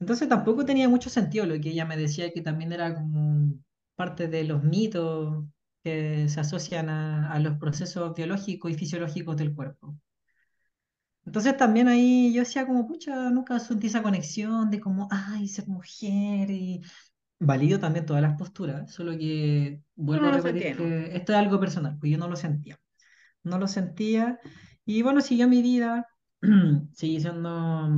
[0.00, 3.54] Entonces tampoco tenía mucho sentido lo que ella me decía, que también era como
[3.96, 5.44] parte de los mitos
[5.84, 9.96] que se asocian a, a los procesos biológicos y fisiológicos del cuerpo.
[11.26, 15.68] Entonces también ahí yo decía como, pucha, nunca sentí esa conexión de como, ay, ser
[15.68, 16.82] mujer y
[17.40, 21.60] Valido también todas las posturas, solo que vuelvo no a repetir que esto es algo
[21.60, 22.78] personal, pues yo no lo sentía.
[23.42, 24.38] No lo sentía
[24.86, 26.06] y bueno, siguió mi vida,
[26.92, 27.88] seguí siendo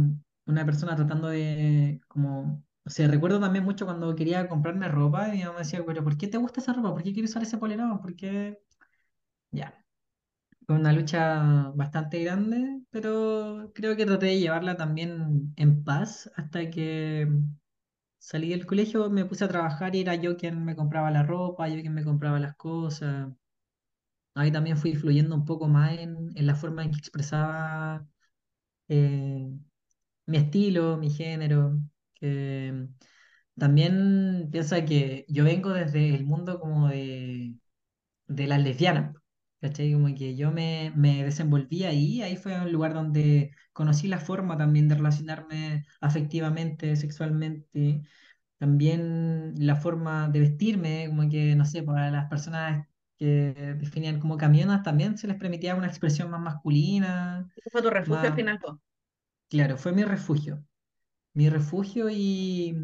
[0.46, 5.38] una persona tratando de, como, o sea, recuerdo también mucho cuando quería comprarme ropa y
[5.38, 6.92] mi mamá me decía, pero ¿por qué te gusta esa ropa?
[6.94, 8.00] ¿Por qué quieres usar ese polerón?
[8.00, 8.60] ¿Por qué?
[9.52, 9.84] Ya,
[10.66, 16.70] fue una lucha bastante grande, pero creo que traté de llevarla también en paz hasta
[16.70, 17.28] que
[18.18, 21.68] Salí del colegio, me puse a trabajar y era yo quien me compraba la ropa,
[21.68, 23.30] yo quien me compraba las cosas.
[24.34, 28.06] Ahí también fui fluyendo un poco más en, en la forma en que expresaba
[28.88, 29.50] eh,
[30.26, 31.80] mi estilo, mi género.
[32.20, 32.88] Que
[33.56, 37.56] también piensa que yo vengo desde el mundo como de,
[38.28, 39.16] de las lesbianas,
[39.60, 39.92] ¿cachai?
[39.92, 44.56] Como que yo me, me desenvolví ahí, ahí fue un lugar donde conocí la forma
[44.58, 48.02] también de relacionarme afectivamente, sexualmente
[48.58, 52.86] también la forma de vestirme, como que, no sé, para las personas
[53.18, 57.90] que definían como camionas, también se les permitía una expresión más masculina, Ese fue tu
[57.90, 58.58] refugio al final,
[59.48, 60.64] claro, fue mi refugio,
[61.36, 62.76] mi refugio y,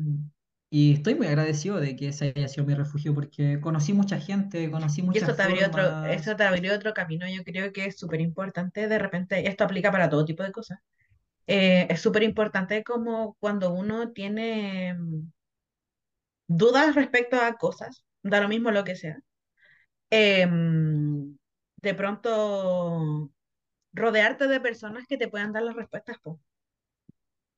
[0.70, 4.70] y estoy muy agradecido de que ese haya sido mi refugio porque conocí mucha gente,
[4.70, 7.86] conocí Y eso muchas te abrió otro, eso te abrió otro camino, yo creo que
[7.86, 10.78] es súper importante, de repente, esto aplica para todo tipo de cosas.
[11.48, 15.30] Eh, es súper importante como cuando uno tiene mm,
[16.48, 19.18] dudas respecto a cosas, da lo mismo lo que sea.
[20.10, 21.36] em,
[21.82, 23.30] de pronto
[23.94, 26.40] rodearte de personas que te puedan dar las respuestas, po.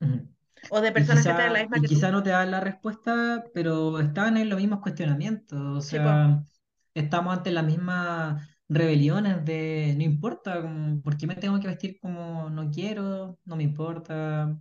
[0.01, 0.34] Ujú.
[0.69, 1.99] O de personas que tengan la quizá, misma que tú.
[1.99, 5.59] quizá no te dan la respuesta, pero estaban en los mismos cuestionamientos.
[5.77, 6.11] O Sí, po.
[6.11, 6.45] sea,
[6.93, 11.99] estamos ante las mismas rebeliones de no importa, como, ¿por qué me tengo que vestir
[11.99, 13.39] como no quiero?
[13.45, 14.59] No me importa,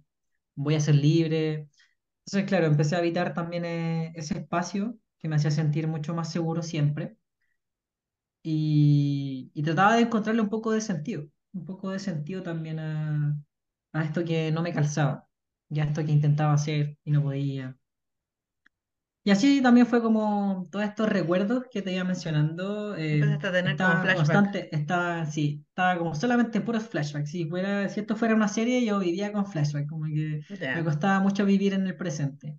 [0.56, 1.68] voy a ser libre.
[2.26, 6.32] Entonces, claro, empecé a habitar también eh, ese espacio que me hacía sentir mucho más
[6.32, 7.18] seguro siempre
[8.42, 13.36] y, y trataba de encontrarle un poco de sentido, un poco de sentido también a,
[13.92, 15.28] a esto que no me calzaba,
[15.74, 17.78] ya esto que intentaba hacer y no podía.
[19.26, 23.52] Y así también fue como todos estos recuerdos que te iba mencionando, eh, Empezaste a
[23.52, 24.18] tener como estaba flashback.
[24.18, 27.30] constante, estaba, sí, estaba como solamente en puros flashbacks.
[27.30, 30.84] Si fuera, si esto fuera una serie, yo vivía con flashbacks, como que me Ya.
[30.84, 32.58] costaba mucho vivir en el presente.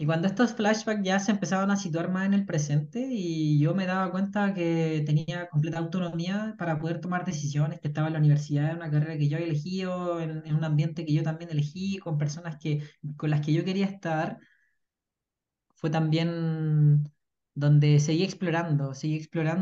[0.00, 3.74] Y cuando estos flashbacks ya se empezaban a situar más en el presente y yo
[3.74, 8.20] me daba cuenta que tenía completa autonomía para poder tomar decisiones, que estaba en la
[8.20, 11.50] universidad, en una carrera que yo había elegido, en, en un ambiente que yo también
[11.50, 12.82] elegí, con personas que,
[13.16, 14.38] con las que yo quería estar,
[15.76, 17.12] fue también
[17.54, 19.16] donde seguí explorando, seguí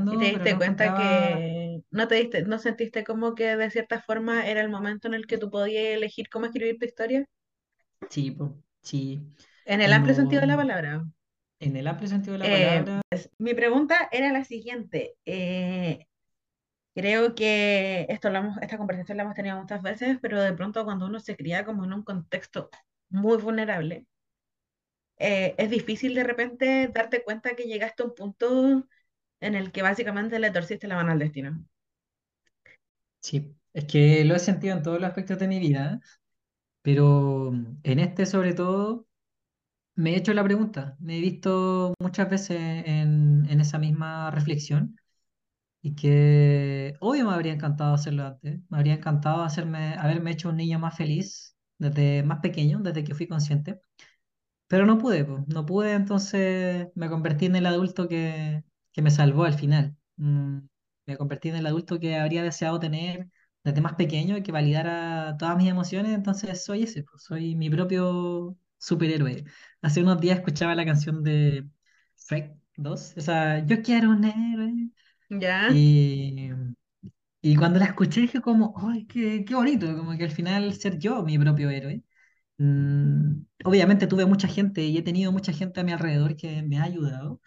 [0.08, 3.34] Y te explorando, pero no diste cuenta encontraba, que no te diste, no sentiste como
[3.36, 6.76] que de cierta forma era el momento en el que tú podías elegir cómo escribir
[6.78, 7.26] tu historia.
[8.10, 8.36] sí,
[8.82, 9.22] sí,
[9.66, 11.04] En el amplio sentido cuando de la palabra.
[11.60, 13.02] en el amplio sentido de la Eh, palabra,
[13.38, 15.16] mi pregunta era la siguiente.
[15.24, 16.06] Eh,
[16.94, 20.84] creo que esto lo hemos- esta conversación la hemos tenido muchas veces, pero de pronto
[20.84, 22.70] cuando uno se cría como en un contexto
[23.10, 24.06] muy vulnerable,
[25.18, 28.86] eh, es difícil de repente darte cuenta que llegaste a un punto
[29.40, 31.64] en el que básicamente le torciste la mano al destino.
[33.20, 36.00] sí, es que lo he sentido en todos los aspectos de mi vida.
[36.82, 37.52] Pero
[37.84, 39.05] en este sobre todo
[39.96, 44.96] me he hecho la pregunta, me he visto muchas veces en, esa misma reflexión
[45.82, 50.56] y que obvio me habría encantado hacerlo antes, me habría encantado hacerme, haberme hecho un
[50.58, 53.80] niño más feliz desde más pequeño, desde que fui consciente,
[54.68, 59.44] Pero no pude, no pude, entonces me convertí en el adulto que, que me salvó
[59.44, 59.96] al final.
[60.16, 60.58] Mm,
[61.06, 63.28] me convertí en el adulto que habría deseado tener
[63.64, 68.56] desde más pequeño y que validara todas mis emociones, entonces soy ese, soy mi propio
[68.78, 69.44] superhéroe.
[69.82, 71.66] Hace unos días escuchaba la canción de
[72.18, 74.90] Shrek 2, esa Yo quiero un héroe.
[75.30, 75.68] ¿Ya?
[75.68, 76.50] Y,
[77.42, 79.96] y cuando la escuché dije como, ¡ay, qué, qué bonito!
[79.96, 82.02] Como que al final ser yo mi propio héroe.
[82.58, 86.78] Mm, obviamente tuve mucha gente y he tenido mucha gente a mi alrededor que me
[86.78, 87.40] ha ayudado,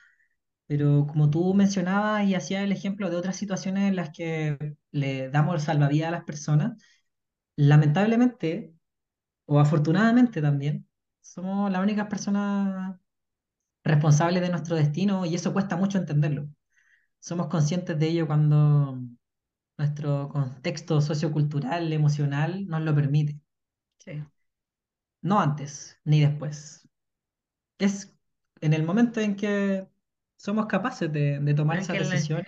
[0.68, 4.58] pero como tú mencionabas y hacías el ejemplo de otras situaciones en las que
[4.92, 6.82] le damos salvavidas a las personas,
[7.58, 8.74] lamentablemente
[9.48, 10.88] o afortunadamente también,
[11.34, 13.00] somos las únicas personas
[13.84, 16.50] responsables de nuestro destino y eso cuesta mucho entenderlo.
[17.20, 19.00] Somos conscientes de ello cuando
[19.78, 23.40] nuestro contexto sociocultural, emocional nos lo permite,
[24.00, 24.24] Sí.
[25.22, 26.88] no antes ni después.
[27.80, 28.16] es
[28.62, 29.88] en el momento en que
[30.38, 32.46] somos capaces de, de tomar En esas decisiones.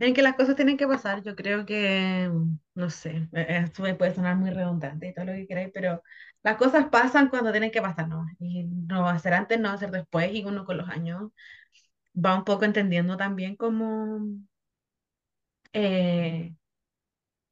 [0.00, 2.30] en que las cosas tienen que pasar, yo creo que,
[2.74, 6.02] no sé, eh, esto me puede sonar muy redundante y todo lo que queráis, pero
[6.44, 8.26] las cosas pasan cuando tienen que pasar, ¿no?
[8.40, 10.88] Y no va a ser antes, no va a ser después, y uno con los
[10.90, 11.32] años
[12.16, 14.20] va un poco entendiendo también como
[15.72, 16.54] eh,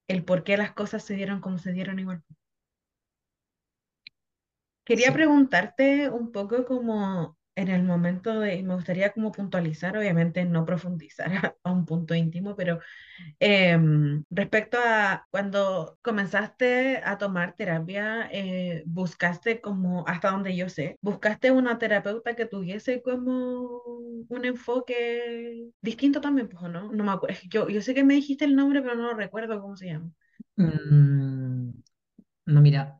[0.07, 2.23] el por qué las cosas se dieron como se dieron igual.
[4.85, 5.13] Quería Sí.
[5.13, 11.31] preguntarte un poco como en el momento de, me gustaría como puntualizar, obviamente no profundizar
[11.65, 12.81] a, un punto íntimo, pero
[13.41, 20.99] em, respecto a cuando comenzaste a tomar terapia, eh, buscaste como, hasta donde yo sé,
[21.03, 23.83] buscaste una terapeuta que tuviese como
[24.29, 26.93] un enfoque distinto también, pues, ¿o ¿no?
[26.93, 29.77] No me acuerdo, yo, yo sé que me dijiste el nombre, pero no recuerdo cómo
[29.77, 30.11] se llama.
[30.57, 31.71] Mm,
[32.47, 32.99] no, mira,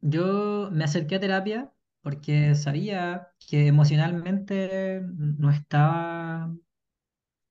[0.00, 1.73] yo me acerqué a terapia
[2.04, 6.52] porque sabía que emocionalmente no estaba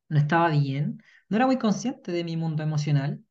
[0.09, 3.23] no estaba bien, no era muy consciente de mi mundo emocional.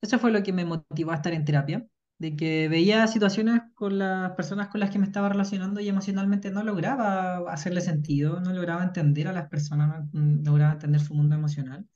[0.00, 1.86] Eso fue lo que me motivó a estar en terapia,
[2.18, 6.50] de que veía situaciones con las personas con las que me estaba relacionando y emocionalmente
[6.50, 11.34] no lograba hacerle sentido, no lograba entender a las personas, no lograba entender su mundo
[11.34, 11.86] emocional.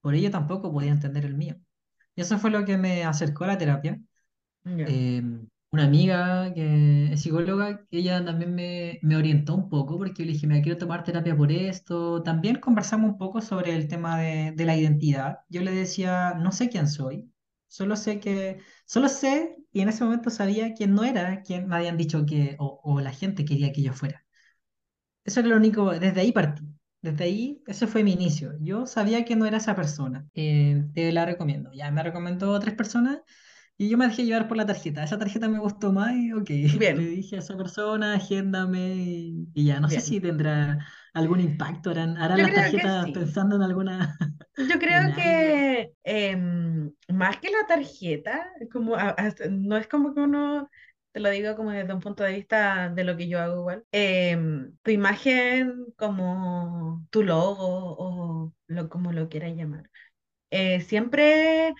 [0.00, 1.56] Por ello tampoco podía entender el mío.
[2.16, 4.00] Y eso fue lo que me acercó a la terapia
[4.86, 5.22] eh,
[5.74, 10.32] una amiga que es psicóloga, ella también me, me orientó un poco porque yo le
[10.32, 12.22] dije, me quiero tomar terapia por esto.
[12.22, 15.38] También conversamos un poco sobre el tema de, de la identidad.
[15.48, 17.30] Yo le decía, no sé quién soy,
[17.68, 21.76] solo sé que, solo sé, y en ese momento sabía quién no era quien me
[21.76, 24.24] habían dicho que, o, o la gente quería que yo fuera.
[25.24, 26.62] Eso era lo único, desde ahí partí.
[27.00, 28.52] Desde ahí, ese fue mi inicio.
[28.60, 30.26] Yo sabía que no era esa persona.
[30.34, 31.70] Eh, te la recomiendo.
[31.72, 33.18] Ya me recomendó tres personas
[33.76, 35.02] y yo me dejé llevar por la tarjeta.
[35.04, 39.48] Esa tarjeta me gustó más y ok, le bien, dije a esa persona, agéndame y,
[39.54, 39.80] y ya.
[39.80, 40.02] No sé bien.
[40.02, 41.90] si tendrá algún impacto.
[41.90, 43.12] ¿Harán, harán las tarjetas sí.
[43.12, 44.16] pensando en alguna,
[44.56, 50.20] Yo creo que em, más que la tarjeta, como a- hasta- no es como que
[50.20, 50.70] uno,
[51.12, 53.84] te lo digo como desde un punto de vista de lo que yo hago igual,
[53.92, 59.90] em, tu imagen como tu logo o lo, como lo quieras llamar,
[60.50, 61.74] eh, siempre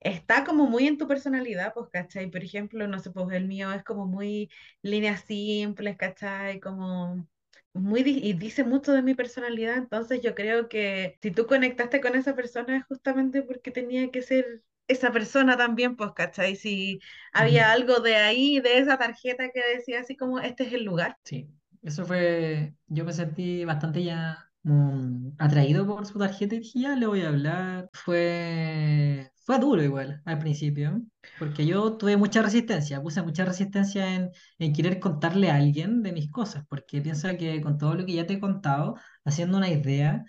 [0.00, 2.30] está como muy en tu personalidad, pues, ¿cachai?
[2.30, 4.50] Por ejemplo, no sé, pues el mío es como muy
[4.82, 6.60] líneas simples, ¿cachai?
[6.60, 7.28] Como
[7.72, 12.14] muy, y dice mucho de mi personalidad, entonces yo creo que si tú conectaste con
[12.16, 16.56] esa persona es justamente porque tenía que ser esa persona también, pues, ¿cachai?
[16.56, 17.00] Si
[17.32, 21.16] había algo de ahí, de esa tarjeta que decía así como, este es el lugar.
[21.24, 21.48] Sí,
[21.82, 26.96] eso fue, yo me sentí bastante ya como atraído por su tarjeta y dije, ya
[26.96, 27.88] le voy a hablar.
[27.92, 31.02] Fue, fue duro igual al principio,
[31.38, 36.12] porque yo tuve mucha resistencia, puse mucha resistencia en, en querer contarle a alguien de
[36.12, 39.68] mis cosas, porque piensa que con todo lo que ya te he contado, haciendo una
[39.70, 40.24] idea,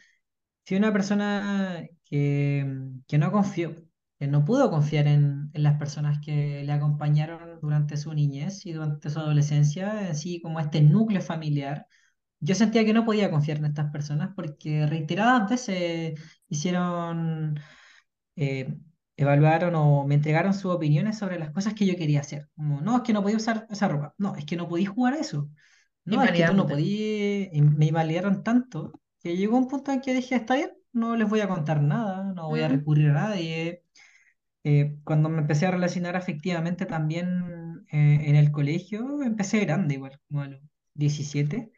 [0.65, 2.65] Fui una persona que,
[3.07, 3.75] que no confió,
[4.19, 8.73] que no pudo confiar en, en las personas que le acompañaron durante su niñez y
[8.73, 11.87] durante su adolescencia, así como este núcleo familiar.
[12.39, 16.19] Yo sentía que no podía confiar en estas personas porque reiteradas veces
[16.49, 17.59] hicieron,
[18.35, 18.77] eh,
[19.23, 22.49] evaluaron o me entregaron sus opiniones sobre las cosas que yo quería hacer.
[22.55, 24.13] Como, no, es que no podía usar esa ropa.
[24.17, 25.49] No, es que no podía jugar a eso.
[26.05, 28.91] No, es que tú no y me invalidaron tanto
[29.21, 32.33] que llegó un punto en que dije, está bien, no les voy a contar nada,
[32.33, 33.83] no voy a recurrir a nadie.
[34.63, 40.19] Eh, cuando me empecé a relacionar afectivamente también eh, en el colegio, empecé grande igual,
[40.27, 40.61] como a los
[40.93, 41.71] 17.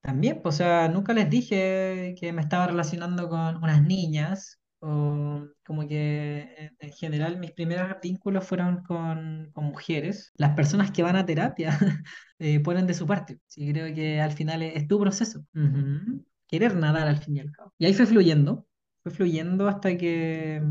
[0.00, 4.59] También, pues, o sea, nunca les dije que me estaba relacionando con unas niñas.
[4.80, 10.32] O como que en, en general mis primeros vínculos fueron con, con mujeres.
[10.36, 11.78] Las personas que van a terapia
[12.38, 13.38] eh, ponen de su parte.
[13.46, 15.44] Sí, creo que al final es, es tu proceso.
[15.54, 16.24] Ujú.
[16.48, 17.72] Querer nadar al fin y al cabo.
[17.78, 18.66] Y ahí fue fluyendo,
[19.02, 20.62] fue fluyendo hasta que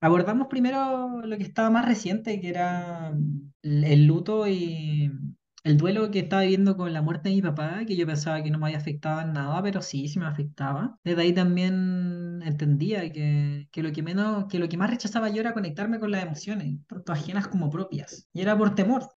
[0.00, 3.12] abordamos primero lo que estaba más reciente, que era
[3.62, 5.10] el luto y
[5.66, 8.50] el duelo que estaba viviendo con la muerte de mi papá, que yo pensaba que
[8.50, 10.98] no me había afectado en nada, pero sí, sí me afectaba.
[11.04, 15.40] Desde ahí también entendía que, que lo que menos, que lo que más rechazaba yo
[15.40, 18.28] era conectarme con las emociones, tanto ajenas como propias.
[18.32, 19.08] Y era por temor.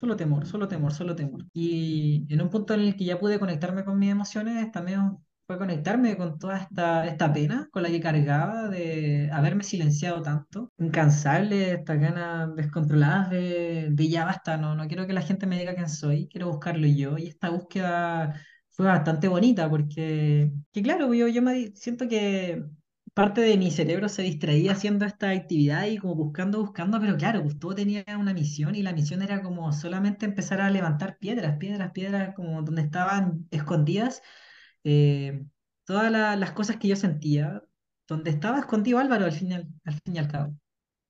[0.00, 1.46] Solo temor, solo temor, solo temor.
[1.54, 5.58] Y en un punto en el que ya pude conectarme con mis emociones, también fue
[5.58, 11.72] conectarme con toda esta, esta pena con la que cargaba de haberme silenciado tanto, incansable,
[11.72, 15.74] estas ganas descontroladas de, de ya basta, no, no quiero que la gente me diga
[15.74, 17.18] quién soy, quiero buscarlo yo.
[17.18, 18.40] Y esta búsqueda
[18.70, 22.64] fue bastante bonita porque, que claro, yo, yo me siento que
[23.14, 27.42] parte de mi cerebro se distraía haciendo esta actividad y como buscando, buscando, pero claro,
[27.42, 31.56] pues todo tenía una misión y la misión era como solamente empezar a levantar piedras,
[31.58, 34.20] piedras, piedras, como donde estaban escondidas
[34.84, 35.46] eh,
[35.84, 37.62] todas la- las cosas que yo sentía,
[38.08, 40.56] donde estaba escondido Álvaro al final, al fin y al cabo.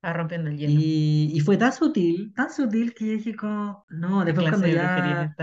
[0.03, 0.81] Ah, rompiendo el hielo.
[0.81, 4.75] Y, y fue tan sutil, tan sutil que dije como, no, ¿Qué después cuando de
[4.75, 5.35] ya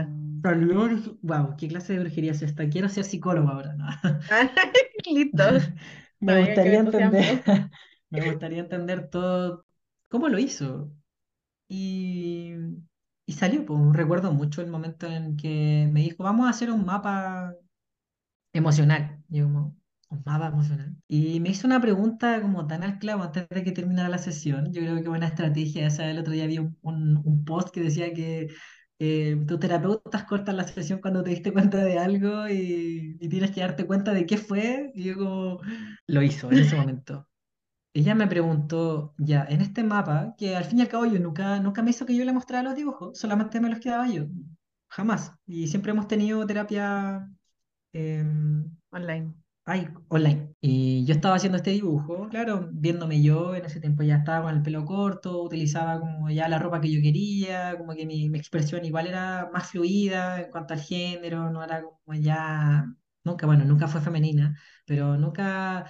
[0.44, 2.70] salió, dije, wow, ¿qué clase de brujería es esta?
[2.70, 3.86] Quiero ser psicólogo ahora, ¿no?
[5.06, 5.44] Listo.
[6.20, 7.44] Me gustaría entender,
[8.10, 9.66] me gustaría entender todo,
[10.10, 10.92] cómo lo hizo.
[11.70, 12.54] Y,
[13.26, 16.86] y salió, pues recuerdo mucho el momento en que me dijo, vamos a hacer un
[16.86, 17.56] mapa
[18.54, 19.24] emocional.
[19.30, 19.78] Yo como,
[20.10, 20.95] un mapa emocional.
[21.08, 24.72] Y me hizo una pregunta como tan al clavo antes de que terminara la sesión.
[24.74, 26.10] Yo creo que buena estrategia esa.
[26.10, 28.49] El otro día vi un, un- post que decía que
[28.99, 33.62] eh, tus terapeutas cortan la sesión cuando te diste cuenta de algo y, tienes que
[33.62, 34.91] darte cuenta de qué fue.
[34.95, 35.60] Y yo
[36.08, 37.28] lo hizo en ese momento.
[37.93, 41.60] Ella me preguntó, ya, en este mapa, que al fin y al cabo yo nunca,
[41.60, 44.28] nunca me hizo que yo le mostrara los dibujos, solamente me los quedaba yo.
[44.88, 45.34] Jamás.
[45.45, 47.30] Y siempre hemos tenido terapia
[47.94, 49.34] em, Online.
[49.66, 50.56] Ay, online.
[50.62, 54.56] Y yo estaba haciendo este dibujo, claro, viéndome yo, en ese tiempo ya estaba con
[54.58, 58.39] el pelo corto, utilizaba como ya la ropa que yo quería, como que mi, mi
[58.39, 62.86] expresión igual era más fluida en cuanto al género, no era como ya,
[63.24, 65.86] nunca, bueno, nunca fue femenina, pero nunca,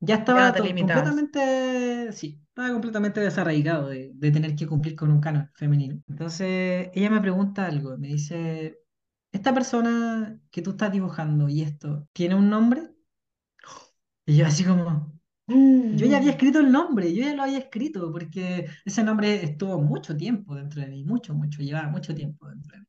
[0.00, 1.16] ya Ya estaba limitabas.
[1.16, 6.00] completamente, sí, estaba completamente desarraigado de, de tener que cumplir con un canon femenino.
[6.08, 8.78] Entonces, ella me pregunta algo, me dice,
[9.32, 12.90] ¿esta persona que tú estás dibujando y esto, ¿tiene un nombre?
[14.26, 15.18] Y yo así como,
[15.90, 16.32] yo ya había Mm.
[16.32, 20.80] escrito el nombre, yo ya lo había escrito, porque ese nombre estuvo mucho tiempo dentro
[20.82, 22.86] de mí, mucho, mucho, llevaba mucho tiempo dentro de mí.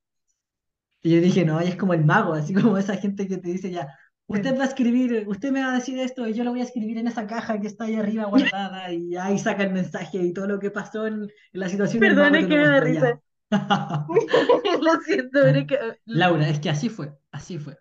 [1.02, 3.50] Y yo dije, no, ella es como el mago, así como esa gente que te
[3.50, 3.88] dice ya,
[4.28, 6.64] usted va a escribir, usted me va a decir esto, y yo lo voy a
[6.64, 10.34] escribir en esa caja que está ahí arriba guardada, y ahí saca el mensaje y
[10.34, 13.20] todo lo que pasó en, en la situación, Perdón, es que me da risa.
[14.82, 15.78] Lo siento, pero es que...
[16.06, 17.78] Laura, es que así fue, así fue.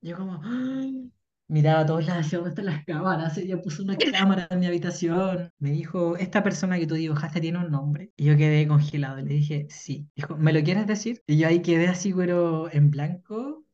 [0.00, 1.10] Yo como, "Ay".
[1.48, 3.36] miraba a todos lados, ¿dónde están las cámaras?
[3.38, 5.50] Ella puso una cámara en mi habitación.
[5.58, 8.12] Me dijo, esta persona que tú dibujaste tiene un nombre.
[8.16, 9.16] Y yo quedé congelado.
[9.16, 10.08] Le dije, sí.
[10.14, 11.22] Dijo, ¿me lo quieres decir?
[11.26, 13.64] Y yo ahí quedé así, pero en blanco.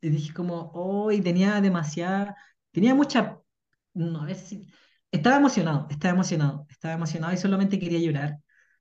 [0.00, 2.36] Y dije como, oh, y tenía demasiada,
[2.72, 3.38] tenía mucha,
[3.94, 4.66] no, a ver si,
[5.10, 8.38] estaba emocionado, estaba emocionado, estaba emocionado y solamente quería llorar.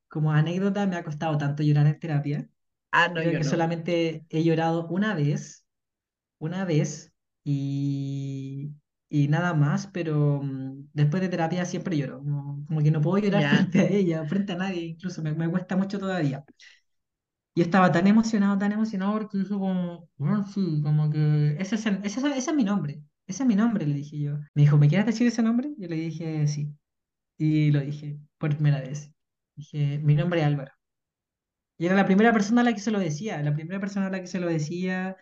[0.10, 2.50] Como anécdota, me ha costado tanto llorar en terapia.
[2.92, 3.46] Ah, no, Creo yo que no.
[3.46, 5.66] solamente he llorado una vez
[6.40, 8.74] una vez y,
[9.10, 12.20] y nada más, pero mm, después de terapia siempre lloro.
[12.20, 13.50] Como, como que no puedo llorar Ya.
[13.50, 16.46] frente a ella, frente a nadie, incluso me, me cuesta mucho todavía.
[17.56, 21.86] Y estaba tan emocionado, tan emocionado porque dije como, bueno, sí, como que ese es,
[21.86, 24.38] el- ese, es- ese es mi nombre, ese es mi nombre, le dije yo.
[24.54, 25.74] Me dijo, ¿me quieres decir ese nombre?
[25.78, 26.74] Yo le dije sí.
[27.38, 29.12] Y lo dije por primera vez.
[29.60, 30.72] Dije, mi nombre es Álvaro.
[31.78, 34.10] Y era la primera persona a la que se lo decía, la primera persona a
[34.10, 35.16] la que se lo decía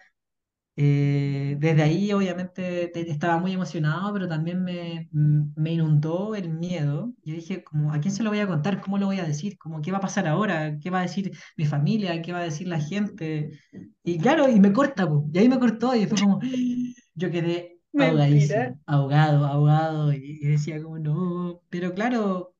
[0.77, 6.49] Eh, desde ahí, obviamente, te- estaba muy emocionado, pero también me, m- me inundó el
[6.51, 7.13] miedo.
[7.23, 8.81] Yo dije, como, ¿a quién se lo voy a contar?
[8.81, 9.57] ¿Cómo lo voy a decir?
[9.59, 10.79] Como, ¿qué va a pasar ahora?
[10.81, 12.21] ¿Qué va a decir mi familia?
[12.23, 13.59] ¿Qué va a decir la gente?
[14.03, 15.29] Y claro, y me corta, po.
[15.33, 16.41] Y ahí me cortó y fue como,
[17.15, 21.61] yo quedé ahogadísimo, ahogado, ahogado, y, y decía como, no.
[21.69, 22.55] Pero claro,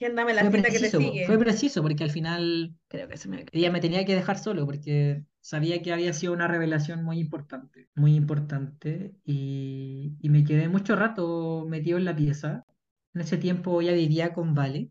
[0.00, 1.38] Agéndame la fue cita que te preciso, po, fue sigue.
[1.38, 5.24] preciso, porque al final creo que se me- ella me tenía que dejar solo, porque
[5.40, 10.96] sabía que había sido una revelación muy importante, muy importante, y, y me quedé mucho
[10.96, 12.64] rato metido en la pieza.
[13.14, 14.90] En ese tiempo ya vivía con Vale,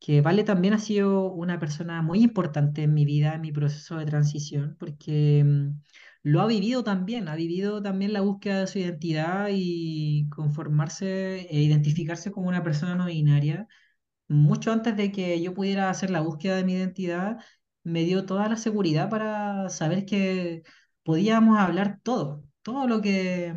[0.00, 3.96] que Vale también ha sido una persona muy importante en mi vida, en mi proceso
[3.98, 5.80] de transición, porque mm,
[6.22, 11.62] lo ha vivido también, ha vivido también la búsqueda de su identidad y conformarse e
[11.62, 13.66] identificarse como una persona no binaria.
[14.28, 17.38] Mucho antes de que yo pudiera hacer la búsqueda de mi identidad,
[17.82, 20.62] me dio toda la seguridad para saber que
[21.02, 23.54] podíamos hablar todo, todo lo que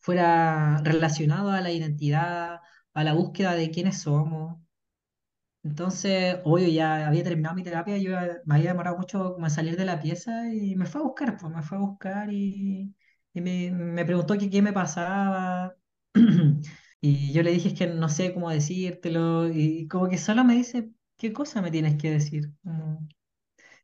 [0.00, 2.60] fuera relacionado a la identidad,
[2.94, 4.58] a la búsqueda de quiénes somos.
[5.62, 8.10] Entonces, obvio, ya había terminado mi terapia, yo
[8.44, 11.38] me había demorado mucho como en salir de la pieza y me fue a buscar,
[11.38, 12.94] pues me fue a buscar y,
[13.32, 15.74] y me, me preguntó qué me pasaba.
[17.06, 20.54] Y yo le dije, es que no sé cómo decírtelo, y como que solo me
[20.54, 22.50] dice, ¿qué cosa me tienes que decir?
[22.62, 23.06] Como-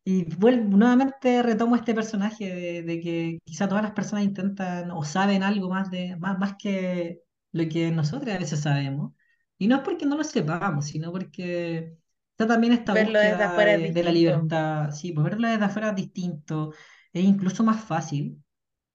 [0.04, 5.04] y vuelvo, nuevamente retomo este personaje de, de que quizá todas las personas intentan o
[5.04, 7.20] saben algo más, de, más, más que
[7.52, 9.12] lo que nosotros a veces sabemos.
[9.58, 11.96] Y no es porque no lo sepamos, sino porque
[12.32, 14.12] está también esta Verlo desde búsqueda afuera es de, de la distinto.
[14.12, 14.90] libertad.
[14.92, 16.72] Sí, pues verlo desde afuera es distinto,
[17.12, 18.42] es incluso más fácil.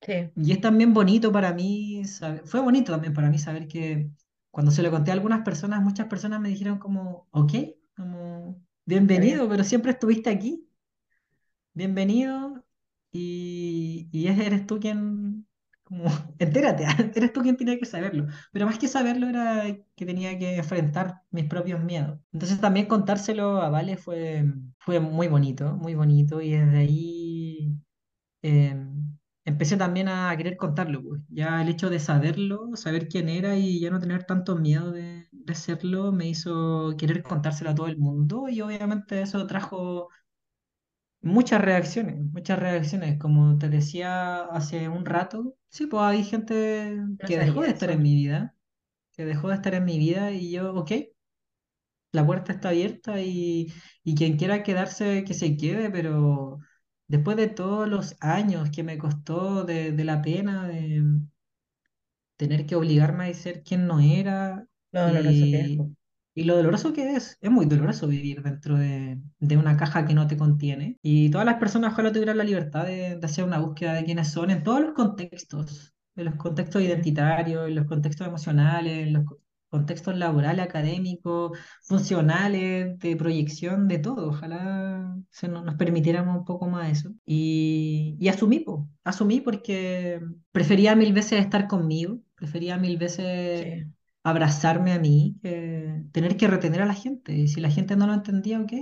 [0.06, 4.12] Sí, Y es también bonito para mí, saber- fue bonito también para mí saber que
[4.51, 7.51] cuando se lo conté a algunas personas, muchas personas me dijeron como, ok,
[7.95, 10.68] como, bienvenido, pero siempre estuviste aquí
[11.74, 12.64] bienvenido
[13.12, 15.47] y, y es- eres tú quien,
[15.84, 16.06] como,
[16.39, 16.86] entérate,
[17.16, 18.28] eres tú quien tenía que saberlo.
[18.51, 19.64] Pero más que saberlo era
[19.95, 22.20] que tenía que enfrentar mis propios miedos.
[22.34, 24.45] Entonces también contárselo a Vale fue,
[24.80, 27.76] fue muy bonito, muy bonito y desde ahí
[28.43, 28.76] eh,
[29.46, 31.22] empecé también a querer contarlo, pues.
[31.30, 35.28] Ya el hecho de saberlo, saber quién era y ya no tener tanto miedo de,
[35.32, 40.10] de serlo, me hizo querer contárselo a todo el mundo y obviamente eso trajo
[41.22, 43.18] Muchas reacciones, muchas reacciones.
[43.20, 47.89] Como te decía hace un rato, sí, pues hay gente No que dejó de estar
[47.89, 47.91] eso.
[47.91, 48.56] en mi vida,
[49.14, 50.91] que dejó de estar en mi vida y yo, ok,
[52.12, 53.74] la puerta está abierta y,
[54.04, 56.60] y quien quiera quedarse, que se quede, pero
[57.08, 61.03] después de todos los años que me costó de, de la pena, de
[62.38, 65.72] tener que obligarme a ser quien no era Lo doloroso que es.
[65.72, 65.91] y, po.
[66.34, 67.38] y lo doloroso que es.
[67.41, 70.97] Es muy doloroso vivir dentro de, de una caja que no te contiene.
[71.01, 74.32] Y todas las personas ojalá tuvieran la libertad de, de hacer una búsqueda de quiénes
[74.32, 79.24] son en todos los contextos, en los contextos identitarios, en los contextos emocionales, en los
[79.76, 84.30] contextos laborales, académicos, funcionales, de proyección, de todo.
[84.30, 87.11] Ojalá se nos, nos permitiéramos un poco más eso.
[87.26, 90.21] Y, y asumí, po, asumí porque
[90.51, 93.86] prefería mil veces estar conmigo, prefería mil veces Sí.
[94.23, 97.34] abrazarme a mí que tener que retener a la gente.
[97.34, 98.73] Y si la gente no lo entendía, ok,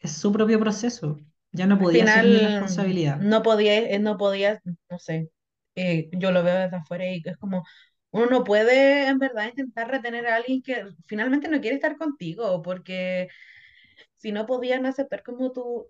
[0.00, 1.18] es su propio proceso.
[1.52, 3.20] Ya no Al podía ser mi final responsabilidad.
[3.20, 5.30] no podía, eh, no podía, no sé,
[5.76, 7.64] eh, yo lo veo desde afuera y es como,
[8.10, 12.62] uno no puede en verdad intentar retener a alguien que finalmente no quiere estar contigo,
[12.62, 13.28] porque
[14.16, 15.88] si no podían aceptar como tú,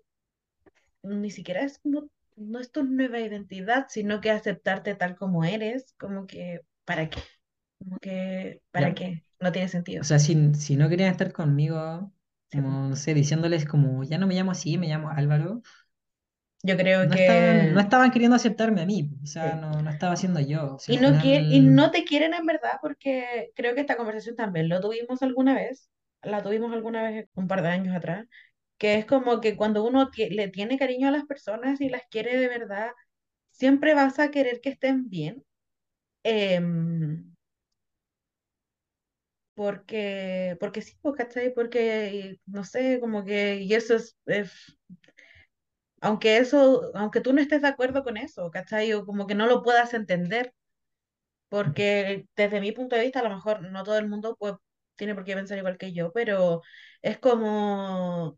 [1.03, 5.93] ni siquiera es como, no es tu nueva identidad, sino que aceptarte tal como eres,
[5.99, 7.21] como que, ¿para qué?
[7.79, 9.23] Como que, ¿para Ya, qué?
[9.39, 10.03] No tiene o sentido.
[10.03, 12.13] sea, si, si no querían estar conmigo,
[12.51, 15.61] Sí, como, no sé, diciéndoles como, ya no me llamo así, me llamo Álvaro,
[16.63, 19.55] Yo creo no estaban, no que estaban queriendo aceptarme a mí, o sea, sí.
[19.55, 20.75] no, no estaba siendo yo.
[20.75, 23.81] O sea, Y no, quiere, y final, no te quieren en verdad porque creo que
[23.81, 25.89] esta conversación también lo tuvimos alguna vez,
[26.23, 28.25] la tuvimos alguna vez un par de años atrás,
[28.77, 32.37] que es como que cuando uno le tiene cariño a las personas y las quiere
[32.37, 32.91] de verdad,
[33.51, 35.43] siempre vas a querer que estén bien,
[36.23, 37.35] em,
[39.53, 41.53] porque, porque sí, pues, ¿cachai?
[41.53, 44.77] Porque, no sé, como que, y eso es, es-
[46.01, 48.93] aunque eso, aunque tú no estés de acuerdo con eso, ¿cachai?
[48.93, 50.53] O como que no lo puedas entender
[51.49, 54.53] porque desde mi punto de vista, a lo mejor no todo el mundo pues,
[54.95, 56.61] tiene por qué pensar igual que yo, pero
[57.01, 58.37] es como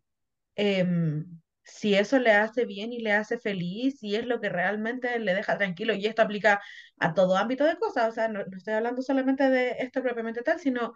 [0.55, 1.25] em,
[1.63, 5.33] si eso le hace bien y le hace feliz y es lo que realmente le
[5.35, 6.61] deja tranquilo, y esto aplica
[6.99, 10.41] a todo ámbito de cosas, o sea, no, no estoy hablando solamente de esto propiamente
[10.43, 10.95] tal, sino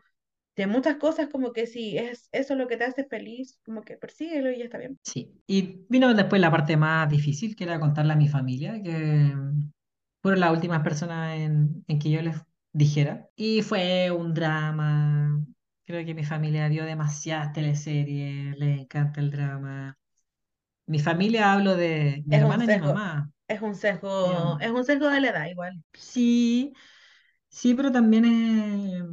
[0.56, 3.98] de muchas cosas como que si es eso lo que te hace feliz, como que
[3.98, 5.00] persíguelo y ya está bien.
[5.04, 5.34] sí.
[5.48, 9.34] Y vino después la parte más difícil, que era contarle a mi familia, que
[10.22, 12.38] fueron las últimas personas en, en que yo les
[12.74, 13.30] dijera.
[13.36, 15.42] Y fue un drama.
[15.86, 19.98] Creo que mi familia vio demasiadas teleseries, les encanta el drama.
[20.88, 23.32] Mi familia hablo de mi Es hermana y mi mamá.
[23.48, 25.84] es un sesgo, es un sesgo de la edad igual.
[25.94, 26.74] Sí,
[27.50, 29.04] sí, pero también es,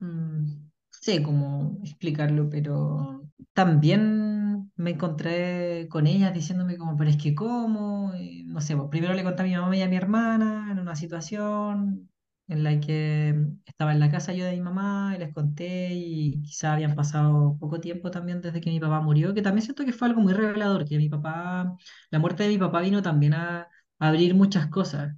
[0.00, 0.65] mm,
[1.06, 8.12] sé cómo explicarlo, pero también me encontré con ellas diciéndome como, pero es que cómo,
[8.16, 10.78] Y no sé, pues, primero le conté a mi mamá y a mi hermana en
[10.78, 12.10] una situación
[12.48, 13.34] en la que
[13.64, 17.56] estaba en la casa yo de mi mamá y les conté y quizá habían pasado
[17.58, 20.32] poco tiempo también desde que mi papá murió, que también siento que fue algo muy
[20.32, 21.74] revelador, que mi papá,
[22.10, 25.14] la muerte de mi papá vino también a abrir muchas cosas,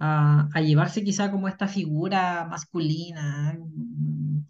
[0.00, 4.40] a, a llevarse quizá como esta figura masculina mm,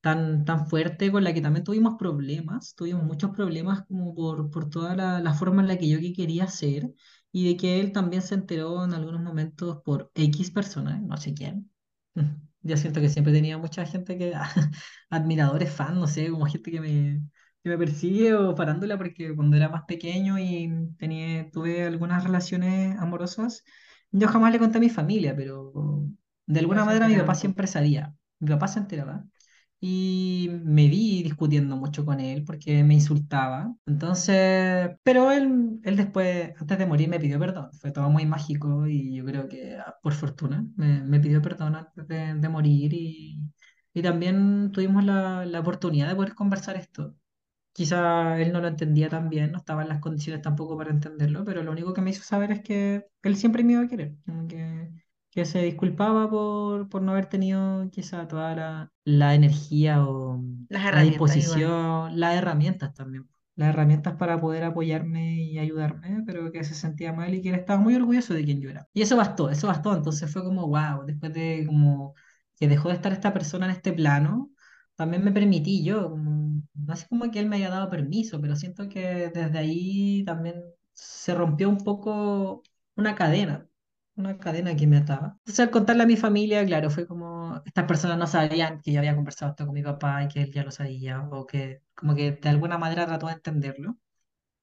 [0.00, 4.68] tan, tan fuerte con la que también tuvimos problemas, tuvimos muchos problemas como por, por
[4.70, 6.90] toda la, la forma en la que yo que quería ser
[7.32, 11.34] y de que él también se enteró en algunos momentos por X personas, no sé
[11.34, 11.70] quién.
[12.64, 14.32] Ya siento que siempre tenía mucha gente que,
[15.10, 17.20] admiradores, fans, no sé, como gente que me,
[17.62, 22.96] que me persigue o farándula, porque cuando era más pequeño y tenía, tuve algunas relaciones
[23.00, 23.64] amorosas,
[24.12, 25.72] yo jamás le conté a mi familia, pero
[26.46, 28.14] de alguna manera mi papá siempre sabía.
[28.40, 29.24] Mi papá se enteraba.
[29.80, 33.74] Y me vi discutiendo mucho con él porque me insultaba.
[33.86, 37.70] Entonces, pero él, él después, antes de morir, me pidió perdón.
[37.80, 41.74] Fue todo muy mágico y yo creo que, ah, por fortuna, me, me pidió perdón
[41.76, 43.40] antes de, de morir y,
[43.92, 47.16] y también tuvimos la, la oportunidad de poder conversar esto.
[47.72, 51.44] Quizá él no lo entendía tan bien, no estaba en las condiciones tampoco para entenderlo,
[51.44, 54.14] pero lo único que me hizo saber es que él siempre me iba a querer,
[54.48, 54.90] que,
[55.30, 60.84] que se disculpaba por, por no haber tenido quizá toda la, la energía o Las
[60.90, 61.04] la igual.
[61.04, 67.12] disposición, las herramientas también, las herramientas para poder apoyarme y ayudarme, pero que se sentía
[67.12, 68.86] mal y que él estaba muy orgulloso de quien yo era.
[68.92, 72.14] Y eso bastó, eso bastó, entonces fue como, wow, después de como
[72.56, 74.51] que dejó de estar esta persona en este plano
[74.96, 78.56] también me permití yo, como- no es como que él me haya dado permiso, pero
[78.56, 80.62] siento que desde ahí también
[80.92, 82.62] se rompió un poco
[82.96, 83.68] una cadena,
[84.16, 85.34] una cadena que me ataba.
[85.38, 88.98] Entonces al contarle a mi familia, claro, fue como, estas personas no sabían que yo
[89.00, 92.14] había conversado esto con mi papá y que él ya lo sabía, o que como
[92.14, 93.96] que de alguna manera trató de entenderlo.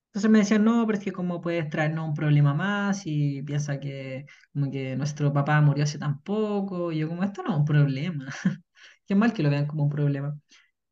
[0.09, 3.79] Entonces me decían, no, pero es que cómo puedes traernos un problema más y piensa
[3.79, 7.57] que como que nuestro papá murió hace tan poco, y yo como, esto no es
[7.57, 8.27] un problema.
[9.09, 10.39] Qué mal que lo vean como un problema.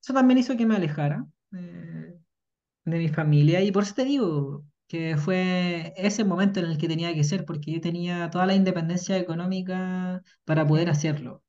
[0.02, 2.16] Eso también hizo que me alejara eh,
[2.86, 6.88] de mi familia y por eso te digo que fue ese momento en el que
[6.90, 11.44] tenía que ser, porque yo tenía toda la independencia económica para poder hacerlo.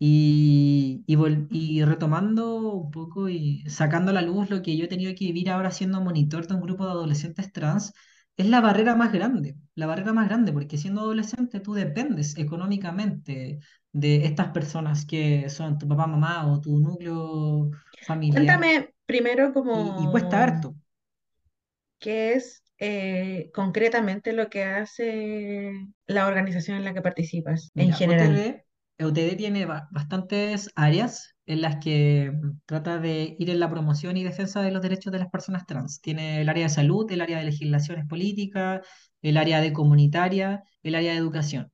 [0.00, 1.16] Y, y,
[1.50, 5.26] y retomando un poco y sacando a la luz lo que yo he tenido que
[5.26, 7.92] vivir ahora siendo monitor de un grupo de adolescentes trans,
[8.36, 13.58] es la barrera más grande, la barrera más grande, porque siendo adolescente tú dependes económicamente
[14.00, 17.70] de estas personas que son tu papá, mamá o tu núcleo
[18.00, 20.74] familiar Cuéntame primero y, y cuesta como harto.
[21.98, 25.72] qué es eh, concretamente lo que hace
[26.06, 28.44] la organización en la que participas en Mira, general.
[28.44, 28.64] OTD,
[29.00, 32.32] OTD tiene ba- bastantes áreas en las que
[32.66, 36.00] trata de ir en la promoción y defensa de los derechos de las personas trans.
[36.00, 38.86] Tiene el área de salud, el área de legislaciones políticas,
[39.22, 41.70] el área de comunitaria, el área de educación.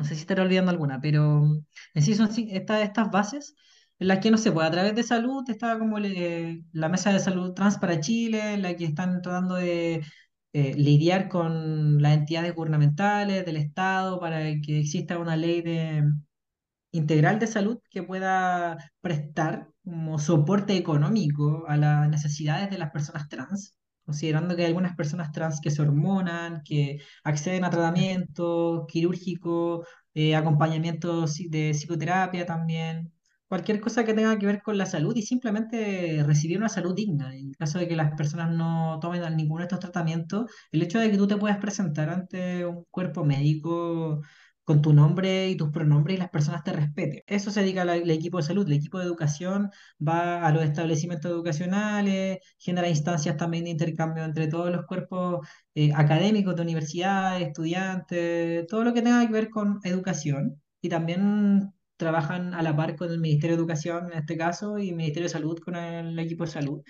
[0.00, 3.54] No sé si estaré olvidando alguna, pero mm, en sí son estas bases
[3.98, 7.12] en las que, no se puede a través de salud está como le- la Mesa
[7.12, 10.02] de Salud Trans para Chile, en la que están tratando de
[10.52, 16.02] eh, lidiar con las entidades gubernamentales del Estado para que exista una ley de,
[16.92, 23.28] integral de salud que pueda prestar como soporte económico a las necesidades de las personas
[23.28, 29.84] trans, considerando que hay algunas personas trans que se hormonan, que acceden a tratamiento quirúrgico,
[30.14, 33.12] eh, acompañamiento de psicoterapia también.
[33.48, 37.34] Cualquier cosa que tenga que ver con la salud y simplemente recibir una salud digna.
[37.36, 41.10] En caso de que las personas no tomen ninguno de estos tratamientos, el hecho de
[41.10, 44.22] que tú te puedas presentar ante un cuerpo médico
[44.70, 47.22] con tu nombre y tus pronombres y las personas te respeten.
[47.26, 48.64] Eso se dedica el equipo de salud.
[48.68, 49.68] El equipo de educación
[50.06, 55.44] va a los establecimientos educacionales, genera instancias también de intercambio entre todos los cuerpos
[55.74, 60.62] eh, académicos de universidades, estudiantes, todo lo que tenga que ver con educación.
[60.80, 64.90] Y también trabajan a la par con el Ministerio de Educación en este caso y
[64.90, 66.82] el Ministerio de Salud con el equipo de salud.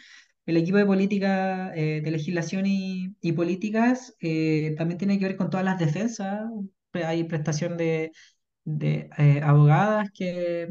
[0.45, 5.37] El equipo de política, eh, de legislación y, y políticas eh, también tiene que ver
[5.37, 6.43] con todas las defensas.
[6.93, 8.13] Hay prestación de,
[8.65, 10.69] de eh, abogadas que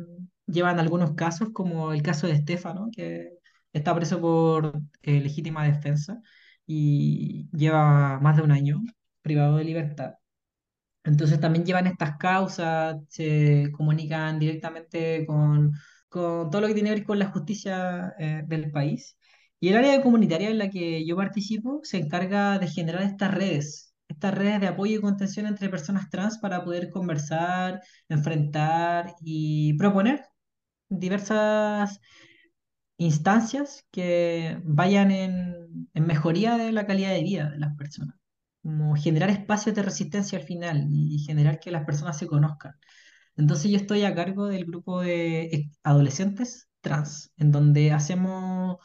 [0.48, 3.30] llevan algunos casos, como el caso de Estefano, que
[3.74, 6.22] está preso por eh, legítima defensa
[6.66, 8.82] y lleva más de un año
[9.22, 10.16] privado de libertad.
[11.04, 15.72] Entonces también llevan estas causas, se comunican directamente con,
[16.10, 19.18] con todo lo que tiene que ver con la justicia eh, del país.
[19.60, 23.89] Y el área comunitaria en la que yo participo se encarga de generar estas redes,
[24.20, 30.26] estas redes de apoyo y contención entre personas trans para poder conversar, enfrentar y proponer
[30.90, 32.00] diversas
[32.98, 38.16] instancias que vayan en, en mejoría de la calidad de vida de las personas.
[38.62, 42.74] Como generar espacios de resistencia al final y generar que las personas se conozcan.
[43.38, 48.78] Entonces yo estoy a cargo del grupo de ex- adolescentes trans, en donde hacemos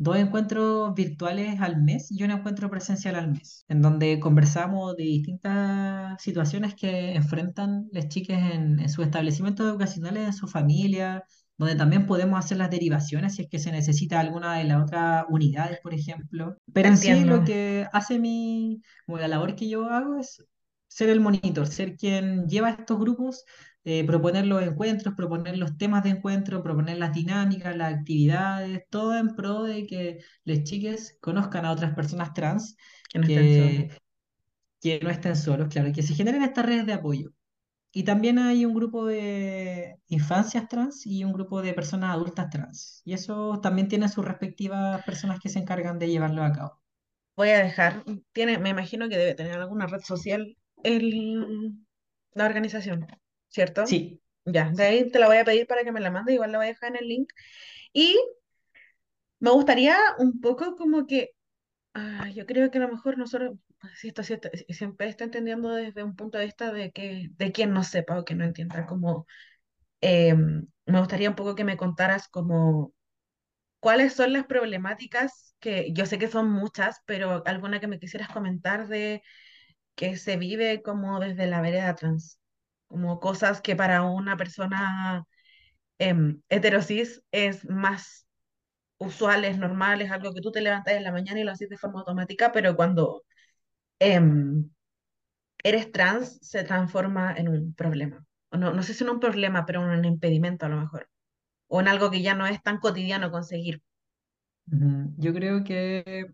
[0.00, 5.04] dos encuentros virtuales al mes y un encuentro presencial al mes, en donde conversamos de
[5.04, 11.22] distintas situaciones que enfrentan las chicas en, en sus establecimientos educacionales, en su familia,
[11.58, 15.26] donde también podemos hacer las derivaciones si es que se necesita alguna de las otras
[15.28, 16.56] unidades, por ejemplo.
[16.72, 17.36] Pero en sí Entiendo.
[17.36, 20.42] lo que hace mi, como la labor que yo hago es
[20.88, 23.44] ser el monitor, ser quien lleva estos grupos
[23.84, 29.16] eh, proponer los encuentros, proponer los temas de encuentro, proponer las dinámicas, las actividades, todo
[29.18, 32.76] en pro de que las chiques conozcan a otras personas trans
[33.08, 33.86] Que no estén solos.
[33.86, 34.00] que,
[34.80, 37.30] que no estén solos, claro, que se generen estas redes de apoyo.
[37.92, 43.02] Y también hay un grupo de infancias trans y un grupo de personas adultas trans.
[43.04, 46.80] Y eso también tiene sus respectivas personas que se encargan de llevarlo a cabo.
[47.36, 51.74] Voy a dejar, tiene, me imagino que debe tener alguna red social el,
[52.34, 53.06] la organización,
[53.50, 54.00] ¿cierto?
[54.00, 56.52] Sí, Ya, de ahí te la voy a pedir para que me la mande, igual
[56.52, 57.30] la voy a dejar en el link.
[57.94, 58.16] Y
[59.38, 61.30] me gustaría un poco como que,
[61.94, 63.54] ah, yo creo que a lo mejor nosotros,
[63.96, 67.28] si esto, si esto- si siempre está entendiendo desde un punto de vista de que,
[67.36, 69.26] de quien no sepa o que no entienda, como,
[70.02, 72.94] eh, me gustaría un poco que me contaras como
[73.80, 78.30] cuáles son las problemáticas que yo sé que son muchas, pero alguna que me quisieras
[78.30, 79.22] comentar de
[79.96, 82.39] que se vive como desde la vereda trans,
[82.90, 85.24] como cosas que para una persona
[85.98, 88.26] em, heterosis es más
[88.98, 91.68] usual, es normal, es algo que tú te levantas en la mañana y lo haces
[91.68, 93.22] de forma automática, pero cuando
[94.00, 94.68] em,
[95.62, 98.26] eres trans se transforma en un problema.
[98.50, 101.08] No, no sé si en un problema, pero en un impedimento a lo mejor,
[101.68, 103.82] o en algo que ya no es tan cotidiano conseguir.
[104.66, 106.26] Yo creo que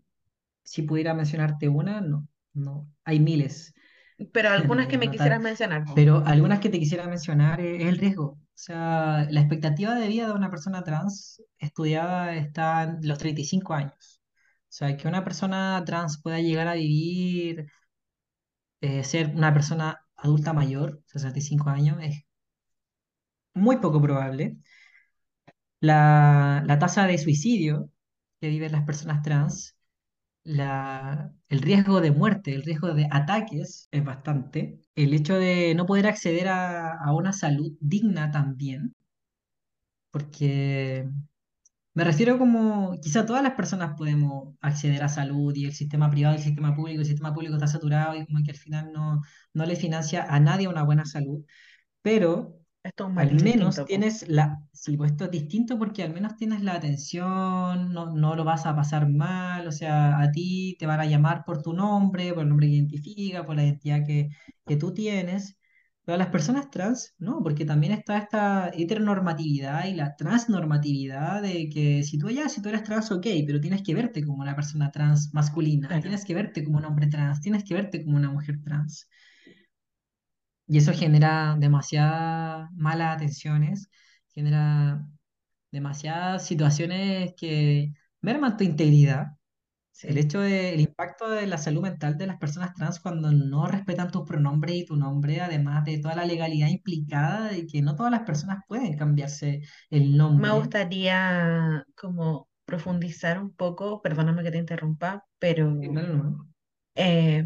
[0.63, 3.75] si pudiera mencionarte una, no, no, hay miles.
[4.31, 5.83] Pero algunas que me quisieras mencionar.
[5.95, 8.25] Pero algunas que te quisiera mencionar es, es el riesgo.
[8.25, 13.73] O sea, la expectativa de vida de una persona trans estudiada está en los 35
[13.73, 14.21] años.
[14.69, 17.67] O sea, que una persona trans pueda llegar a vivir,
[18.81, 22.23] eh, ser una persona adulta mayor, 65 años, es
[23.53, 24.57] muy poco probable.
[25.79, 27.89] La, la tasa de suicidio
[28.41, 29.76] que viven las personas trans,
[30.47, 34.79] el riesgo de muerte, el riesgo de ataques es bastante.
[34.95, 38.95] El hecho de no poder acceder a, a una salud digna también,
[40.11, 41.07] porque
[41.93, 46.35] me refiero como quizá todas las personas podemos acceder a salud y el sistema privado
[46.35, 49.21] el sistema público, el sistema público está saturado y como que al final no,
[49.53, 51.45] no le financia a nadie una buena salud,
[52.01, 52.56] pero
[52.87, 54.07] Esto es un al menos distinto, po.
[54.07, 58.35] tienes la, sí, pues esto es distinto porque al menos tienes la atención, no, no
[58.35, 61.73] lo vas a pasar mal, o sea, a ti te van a llamar por tu
[61.73, 64.29] nombre, por el nombre que identifica, por la identidad que,
[64.65, 65.57] que tú tienes,
[66.05, 71.69] pero a las personas trans, no, porque también está esta heteronormatividad y la transnormatividad de
[71.69, 74.55] que si tú ya, si tú eres trans, ok, pero tienes que verte como una
[74.55, 76.01] persona trans masculina, Claro.
[76.01, 79.09] tienes que verte como un hombre trans, tienes que verte como una mujer trans.
[80.67, 83.89] Y eso genera demasiadas malas atenciones,
[84.33, 85.07] genera
[85.71, 89.27] demasiadas situaciones que merman tu integridad.
[90.05, 90.19] El Sí.
[90.19, 94.23] hecho del impacto de la salud mental de las personas trans cuando no respetan tus
[94.27, 98.23] pronombres y tu nombre, además de toda la legalidad implicada de que no todas las
[98.23, 99.61] personas pueden cambiarse
[99.91, 100.53] el Me nombre.
[100.53, 105.25] gustaría como profundizar un poco, perdóname que te interrumpa,
[105.79, 106.47] Sí, pero claro, no.
[106.95, 107.45] eh,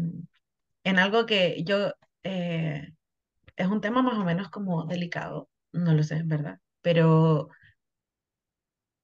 [0.84, 1.92] en algo que yo
[2.24, 2.94] eh,
[3.56, 7.48] es un tema más o menos como delicado, no lo sé, es verdad, pero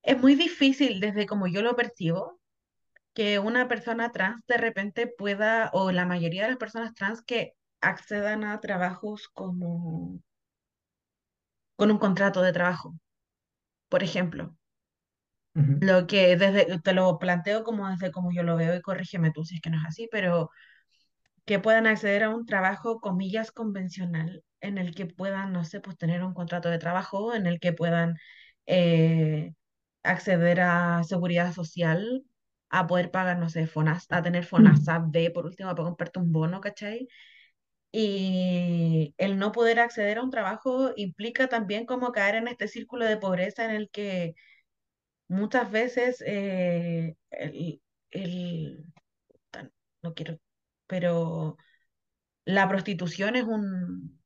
[0.03, 2.41] es muy difícil desde como yo lo percibo
[3.15, 7.55] que una persona trans de repente pueda, o la mayoría de las personas trans que
[7.81, 10.21] accedan a trabajos como
[11.77, 12.95] con un contrato de trabajo,
[13.89, 14.57] por ejemplo.
[15.55, 19.45] Lo que desde, te lo planteo como desde como yo lo veo y corrígeme tú
[19.45, 20.51] si es que no es así, pero
[21.49, 25.99] que puedan acceder a un trabajo, comillas, convencional, en el que puedan, no sé, pues
[25.99, 28.17] tener un contrato de trabajo, en el que puedan
[28.67, 29.55] eh,
[30.05, 32.25] acceder a seguridad social,
[32.71, 36.33] a poder pagar, no sé, Fonas, a tener FONASA B, por último, para comprarte un
[36.33, 37.09] bono, ¿cachai?
[37.93, 43.07] Y el no poder acceder a un trabajo implica también como caer en este círculo
[43.07, 44.35] de pobreza en el que
[45.29, 48.85] muchas veces eh, el, el-
[50.03, 50.39] no quiero,
[50.89, 51.57] pero
[52.47, 54.21] la prostitución es un,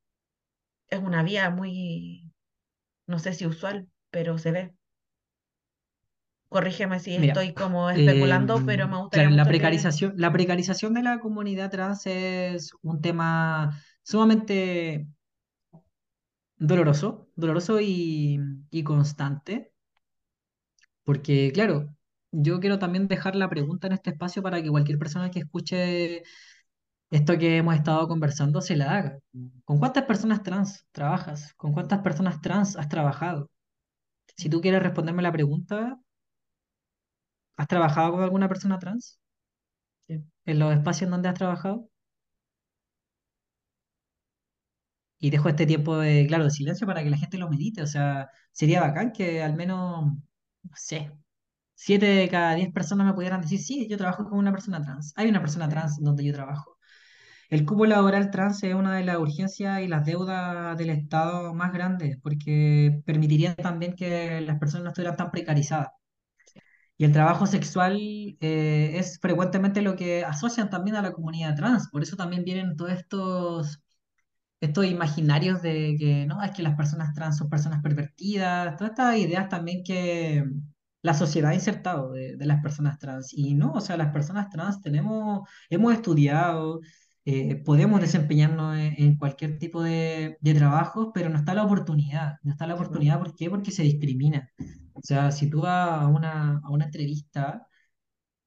[0.88, 2.32] es una vía muy,
[3.06, 4.74] no sé si usual, pero se ve.
[6.48, 9.48] Corrígeme si Mira, estoy como eh, especulando, pero me gustaría claro, la que...
[9.50, 15.06] precarización, la precarización de la comunidad trans es un tema sumamente
[16.56, 18.38] doloroso, doloroso y,
[18.70, 19.72] y constante,
[21.04, 21.94] porque claro,
[22.30, 26.22] yo quiero también dejar la pregunta en este espacio para que cualquier persona que escuche
[27.12, 29.18] esto que hemos estado conversando se la haga.
[29.64, 31.54] ¿Con cuántas personas trans trabajas?
[31.56, 33.50] ¿Con cuántas personas trans has trabajado?
[34.36, 35.98] Si tú quieres responderme la pregunta,
[37.56, 39.18] ¿has trabajado con alguna persona trans
[40.08, 41.88] en los espacios en donde has trabajado?
[45.18, 47.82] Y dejo este tiempo de, claro, de silencio para que la gente lo medite.
[47.82, 51.12] O sea, sería bacán que al menos, no sé,
[51.74, 55.12] siete de cada diez personas me pudieran decir, sí, yo trabajo con una persona trans.
[55.16, 56.78] Hay una persona trans donde yo trabajo.
[57.52, 61.72] El cupo laboral trans es una de las urgencias y las deudas del Estado más
[61.72, 65.88] grandes, porque permitiría también que las personas no estuvieran tan precarizadas.
[66.96, 67.98] Y el trabajo sexual
[68.40, 71.88] eh, es frecuentemente lo que asocian también a la comunidad trans.
[71.90, 73.80] Por eso también vienen todos estos
[74.60, 79.18] estos imaginarios de que no, es que las personas trans son personas pervertidas, todas estas
[79.18, 80.44] ideas también que
[81.02, 83.32] la sociedad ha insertado de, de las personas trans.
[83.34, 86.80] Y no, o sea, las personas trans tenemos, hemos estudiado,
[87.24, 92.36] eh, podemos desempeñarnos en, en cualquier tipo de, de trabajo, pero no está la oportunidad.
[92.42, 93.50] No está la oportunidad, ¿por qué?
[93.50, 94.50] Porque se discrimina.
[94.92, 97.66] O sea, si tú vas a una, a una entrevista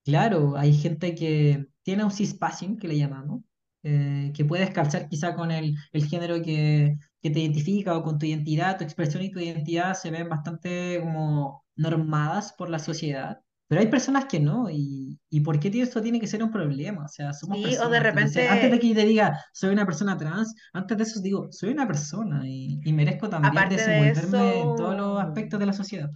[0.03, 3.41] Claro, hay gente que tiene un cispassing, que le llamamos,
[3.83, 8.19] eh, que puedes calzar quizá con el, el género que, que te identifica o con
[8.19, 13.41] tu identidad, tu expresión y tu identidad se ven bastante como normadas por la sociedad,
[13.67, 17.05] pero hay personas que no, y, y ¿por qué esto tiene que ser un problema?
[17.05, 18.95] O sea, somos Sí, o de personas, antes de ser, antes de repente, que yo
[18.95, 22.93] te diga, soy una persona trans, antes de eso digo, soy una persona y, y
[22.93, 26.09] merezco también aparte de desenvolverme en todos los eso, aspectos de la sociedad.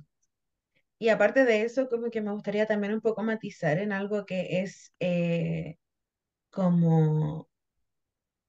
[1.00, 4.62] y aparte de eso, como que me gustaría también un poco matizar en algo que
[4.62, 5.78] es eh,
[6.52, 7.50] como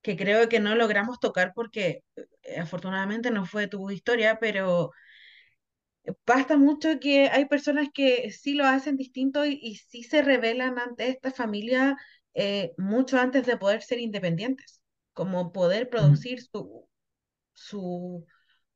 [0.02, 2.02] que creo que no logramos tocar porque
[2.42, 4.90] eh, afortunadamente no fue tu historia, pero
[6.26, 10.78] Basta mucho que hay personas que sí lo hacen distinto y, y sí se rebelan
[10.78, 11.96] ante esta familia
[12.34, 14.80] eh, mucho antes de poder ser independientes,
[15.12, 16.88] como poder producir su,
[17.54, 18.26] su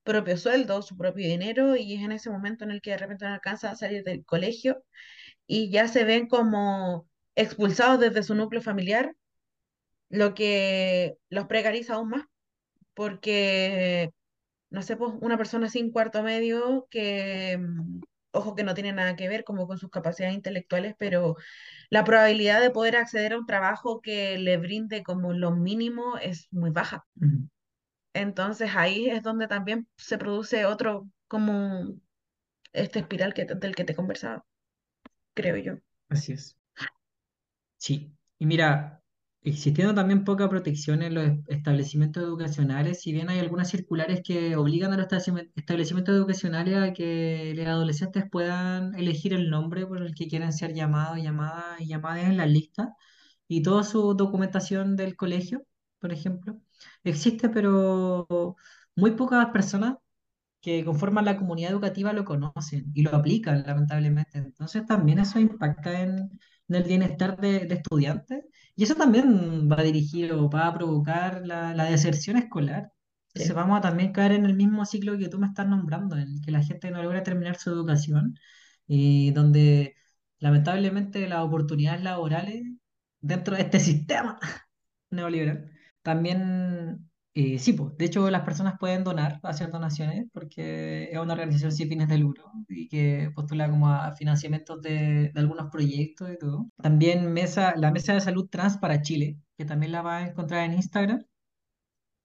[0.05, 3.26] propio sueldo, su propio dinero, y es en ese momento en el que de repente
[3.26, 4.85] no alcanzan a salir del colegio
[5.47, 9.14] y ya se ven como expulsados desde su núcleo familiar,
[10.09, 12.24] lo que los precariza aún más,
[12.95, 14.12] porque
[14.75, 18.01] no sé, pues una persona sin cuarto medio que, mm,
[18.33, 21.37] ojo, que no tiene nada que ver como con sus capacidades intelectuales, pero
[21.91, 26.49] la probabilidad de poder acceder a un trabajo que le brinde como lo mínimo es
[26.51, 27.07] muy baja.
[28.14, 31.95] Entonces ahí es donde también se produce otro, como
[32.72, 34.45] este espiral que, del que te conversaba,
[35.35, 35.75] creo yo.
[36.09, 36.57] Así es.
[37.77, 39.03] Sí, y mira,
[39.45, 44.92] existiendo también poca protección en los establecimientos educacionales, si bien hay algunas circulares que obligan
[44.92, 45.07] a los
[45.55, 50.74] establecimientos educacionales a que los adolescentes puedan elegir el nombre por el que quieren ser
[50.74, 52.95] llamados, llamadas y llamadas en la lista,
[53.49, 55.66] y toda su documentación del colegio,
[56.01, 56.59] por ejemplo,
[57.05, 58.57] existe, pero
[58.97, 59.97] muy pocas personas
[60.61, 64.38] que conforman la comunidad educativa lo conocen y lo aplican, lamentablemente.
[64.38, 68.45] Entonces también eso impacta en, en el bienestar de, de estudiantes
[68.77, 72.91] y eso también va a dirigir o va a provocar la, la deserción escolar.
[73.29, 76.17] Entonces Sí, vamos a también caer en el mismo ciclo que tú me estás nombrando,
[76.17, 78.35] en el que la gente no logra terminar su educación
[78.87, 79.95] y donde
[80.39, 82.62] lamentablemente las oportunidades laborales
[83.21, 84.39] dentro de este sistema
[85.11, 85.71] neoliberal.
[86.03, 91.32] También, eh, sí, pues, de hecho las personas pueden donar, hacer donaciones, porque es una
[91.32, 96.30] organización sin fines de lucro y que postula como a financiamientos de, de algunos proyectos
[96.32, 96.70] y todo.
[96.80, 100.64] También mesa, la Mesa de Salud Trans para Chile, que también la vas a encontrar
[100.64, 101.24] en Instagram.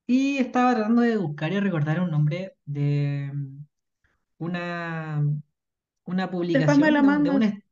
[0.05, 3.31] Y estaba tratando de buscar y recordar un nombre de
[4.37, 5.23] una,
[6.05, 6.81] una publicación,
[7.23, 7.63] de un, de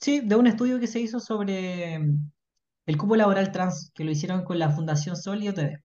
[0.00, 2.30] sí, de un estudio que se hizo sobre mm,
[2.86, 5.82] el cupo laboral trans, que lo hicieron con la Fundación Sol y OTD.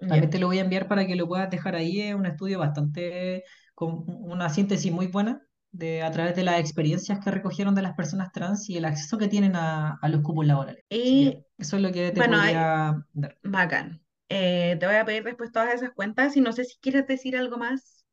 [0.00, 2.00] También te lo voy a enviar para que lo puedas dejar ahí.
[2.00, 3.44] Es un estudio bastante,
[3.74, 5.42] con una síntesis muy buena
[5.72, 9.18] de, a través de las experiencias que recogieron de las personas trans y el acceso
[9.18, 10.84] que tienen a, a los cupos laborales.
[10.88, 13.38] Y eso es lo que te bueno, hay, podría dar.
[13.42, 14.02] bacán.
[14.28, 17.36] Eh, te voy a pedir después todas esas cuentas y no sé si quieres decir
[17.36, 18.04] algo más,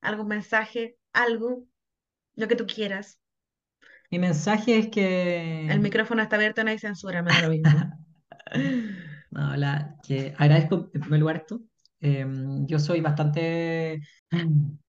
[0.00, 1.64] algún mensaje, algo.
[2.34, 3.18] Lo que tú quieras.
[4.10, 7.70] Mi mensaje es El que, micrófono está abierto, no hay censura, me lo mismo.
[9.36, 11.60] no, la- que agradezco en primer lugar esto.
[12.00, 12.26] Eh,
[12.66, 14.00] yo soy bastante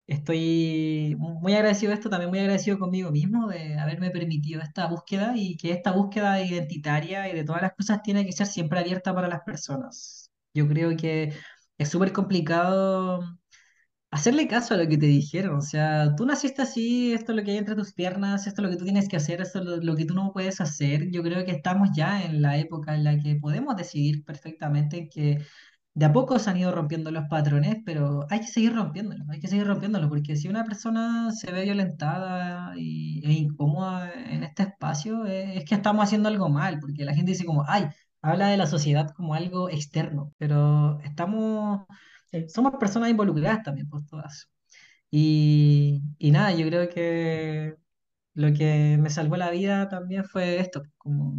[0.07, 5.32] Estoy muy agradecido de esto, también muy agradecido conmigo mismo de haberme permitido esta búsqueda
[5.36, 9.14] y que esta búsqueda identitaria y de todas las cosas tiene que ser siempre abierta
[9.14, 10.30] para las personas.
[10.53, 11.32] Yo creo que
[11.78, 13.20] es súper complicado
[14.15, 15.57] hacerle caso a lo que te dijeron.
[15.57, 18.65] O sea, tú naciste así, esto es lo que hay entre tus piernas, esto es
[18.65, 21.11] lo que tú tienes que hacer, esto es lo, lo que tú no puedes hacer.
[21.11, 25.45] Yo creo que estamos ya en la época en la que podemos decidir perfectamente que
[25.95, 29.41] de a poco se han ido rompiendo los patrones, pero hay que seguir rompiéndolos, hay
[29.41, 34.65] que seguir rompiéndolos, porque si una persona se ve violentada y, e incómoda en este
[34.65, 37.87] espacio, eh, es que estamos haciendo algo mal, porque la gente dice como, ay,
[38.23, 41.87] habla de la sociedad como algo externo, pero estamos,
[42.35, 44.51] Sí, somos personas involucradas también, por todas.
[45.11, 47.76] Y, y nada, yo creo que
[48.35, 51.35] lo que me salvó la vida también fue esto, como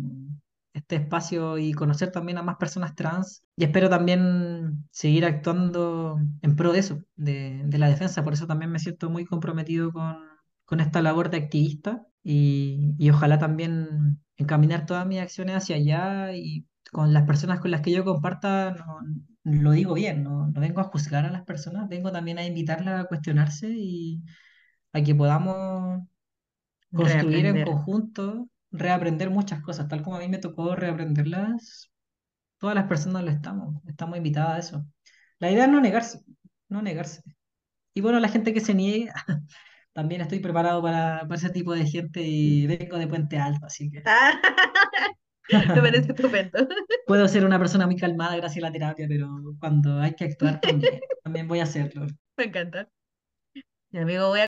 [0.74, 3.44] este espacio y conocer también a más personas trans.
[3.58, 8.24] Y espero también seguir actuando en pro de eso, de, de la defensa.
[8.24, 10.18] Por eso también me siento muy comprometido con,
[10.66, 16.34] con esta labor de activista y, y ojalá también encaminar todas mis acciones hacia allá
[16.36, 19.00] y con las personas con las que yo comparta, no,
[19.44, 23.02] lo digo bien, no, no vengo a juzgar a las personas, vengo también a invitarlas
[23.02, 24.24] a cuestionarse y
[24.94, 26.04] a que podamos
[26.92, 27.66] construir en reaprender.
[27.66, 31.92] conjunto, reaprender muchas cosas, tal como a mí me tocó reaprenderlas,
[32.58, 34.86] todas las personas lo estamos, estamos invitadas a eso.
[35.40, 36.22] La idea es no negarse,
[36.70, 37.22] no negarse.
[37.94, 39.12] Y bueno, la gente que se niegue,
[39.94, 43.90] también estoy preparado para, para ese tipo de gente y vengo de Puente Alto, así
[43.90, 44.04] que
[45.52, 46.52] me parece estupendo.
[47.08, 49.30] puedo ser una persona muy calmada gracias a la terapia, pero
[49.60, 52.08] cuando hay que actuar también, también voy a hacerlo.
[52.38, 52.90] Me encanta.
[53.92, 54.44] Mi amigo, voy a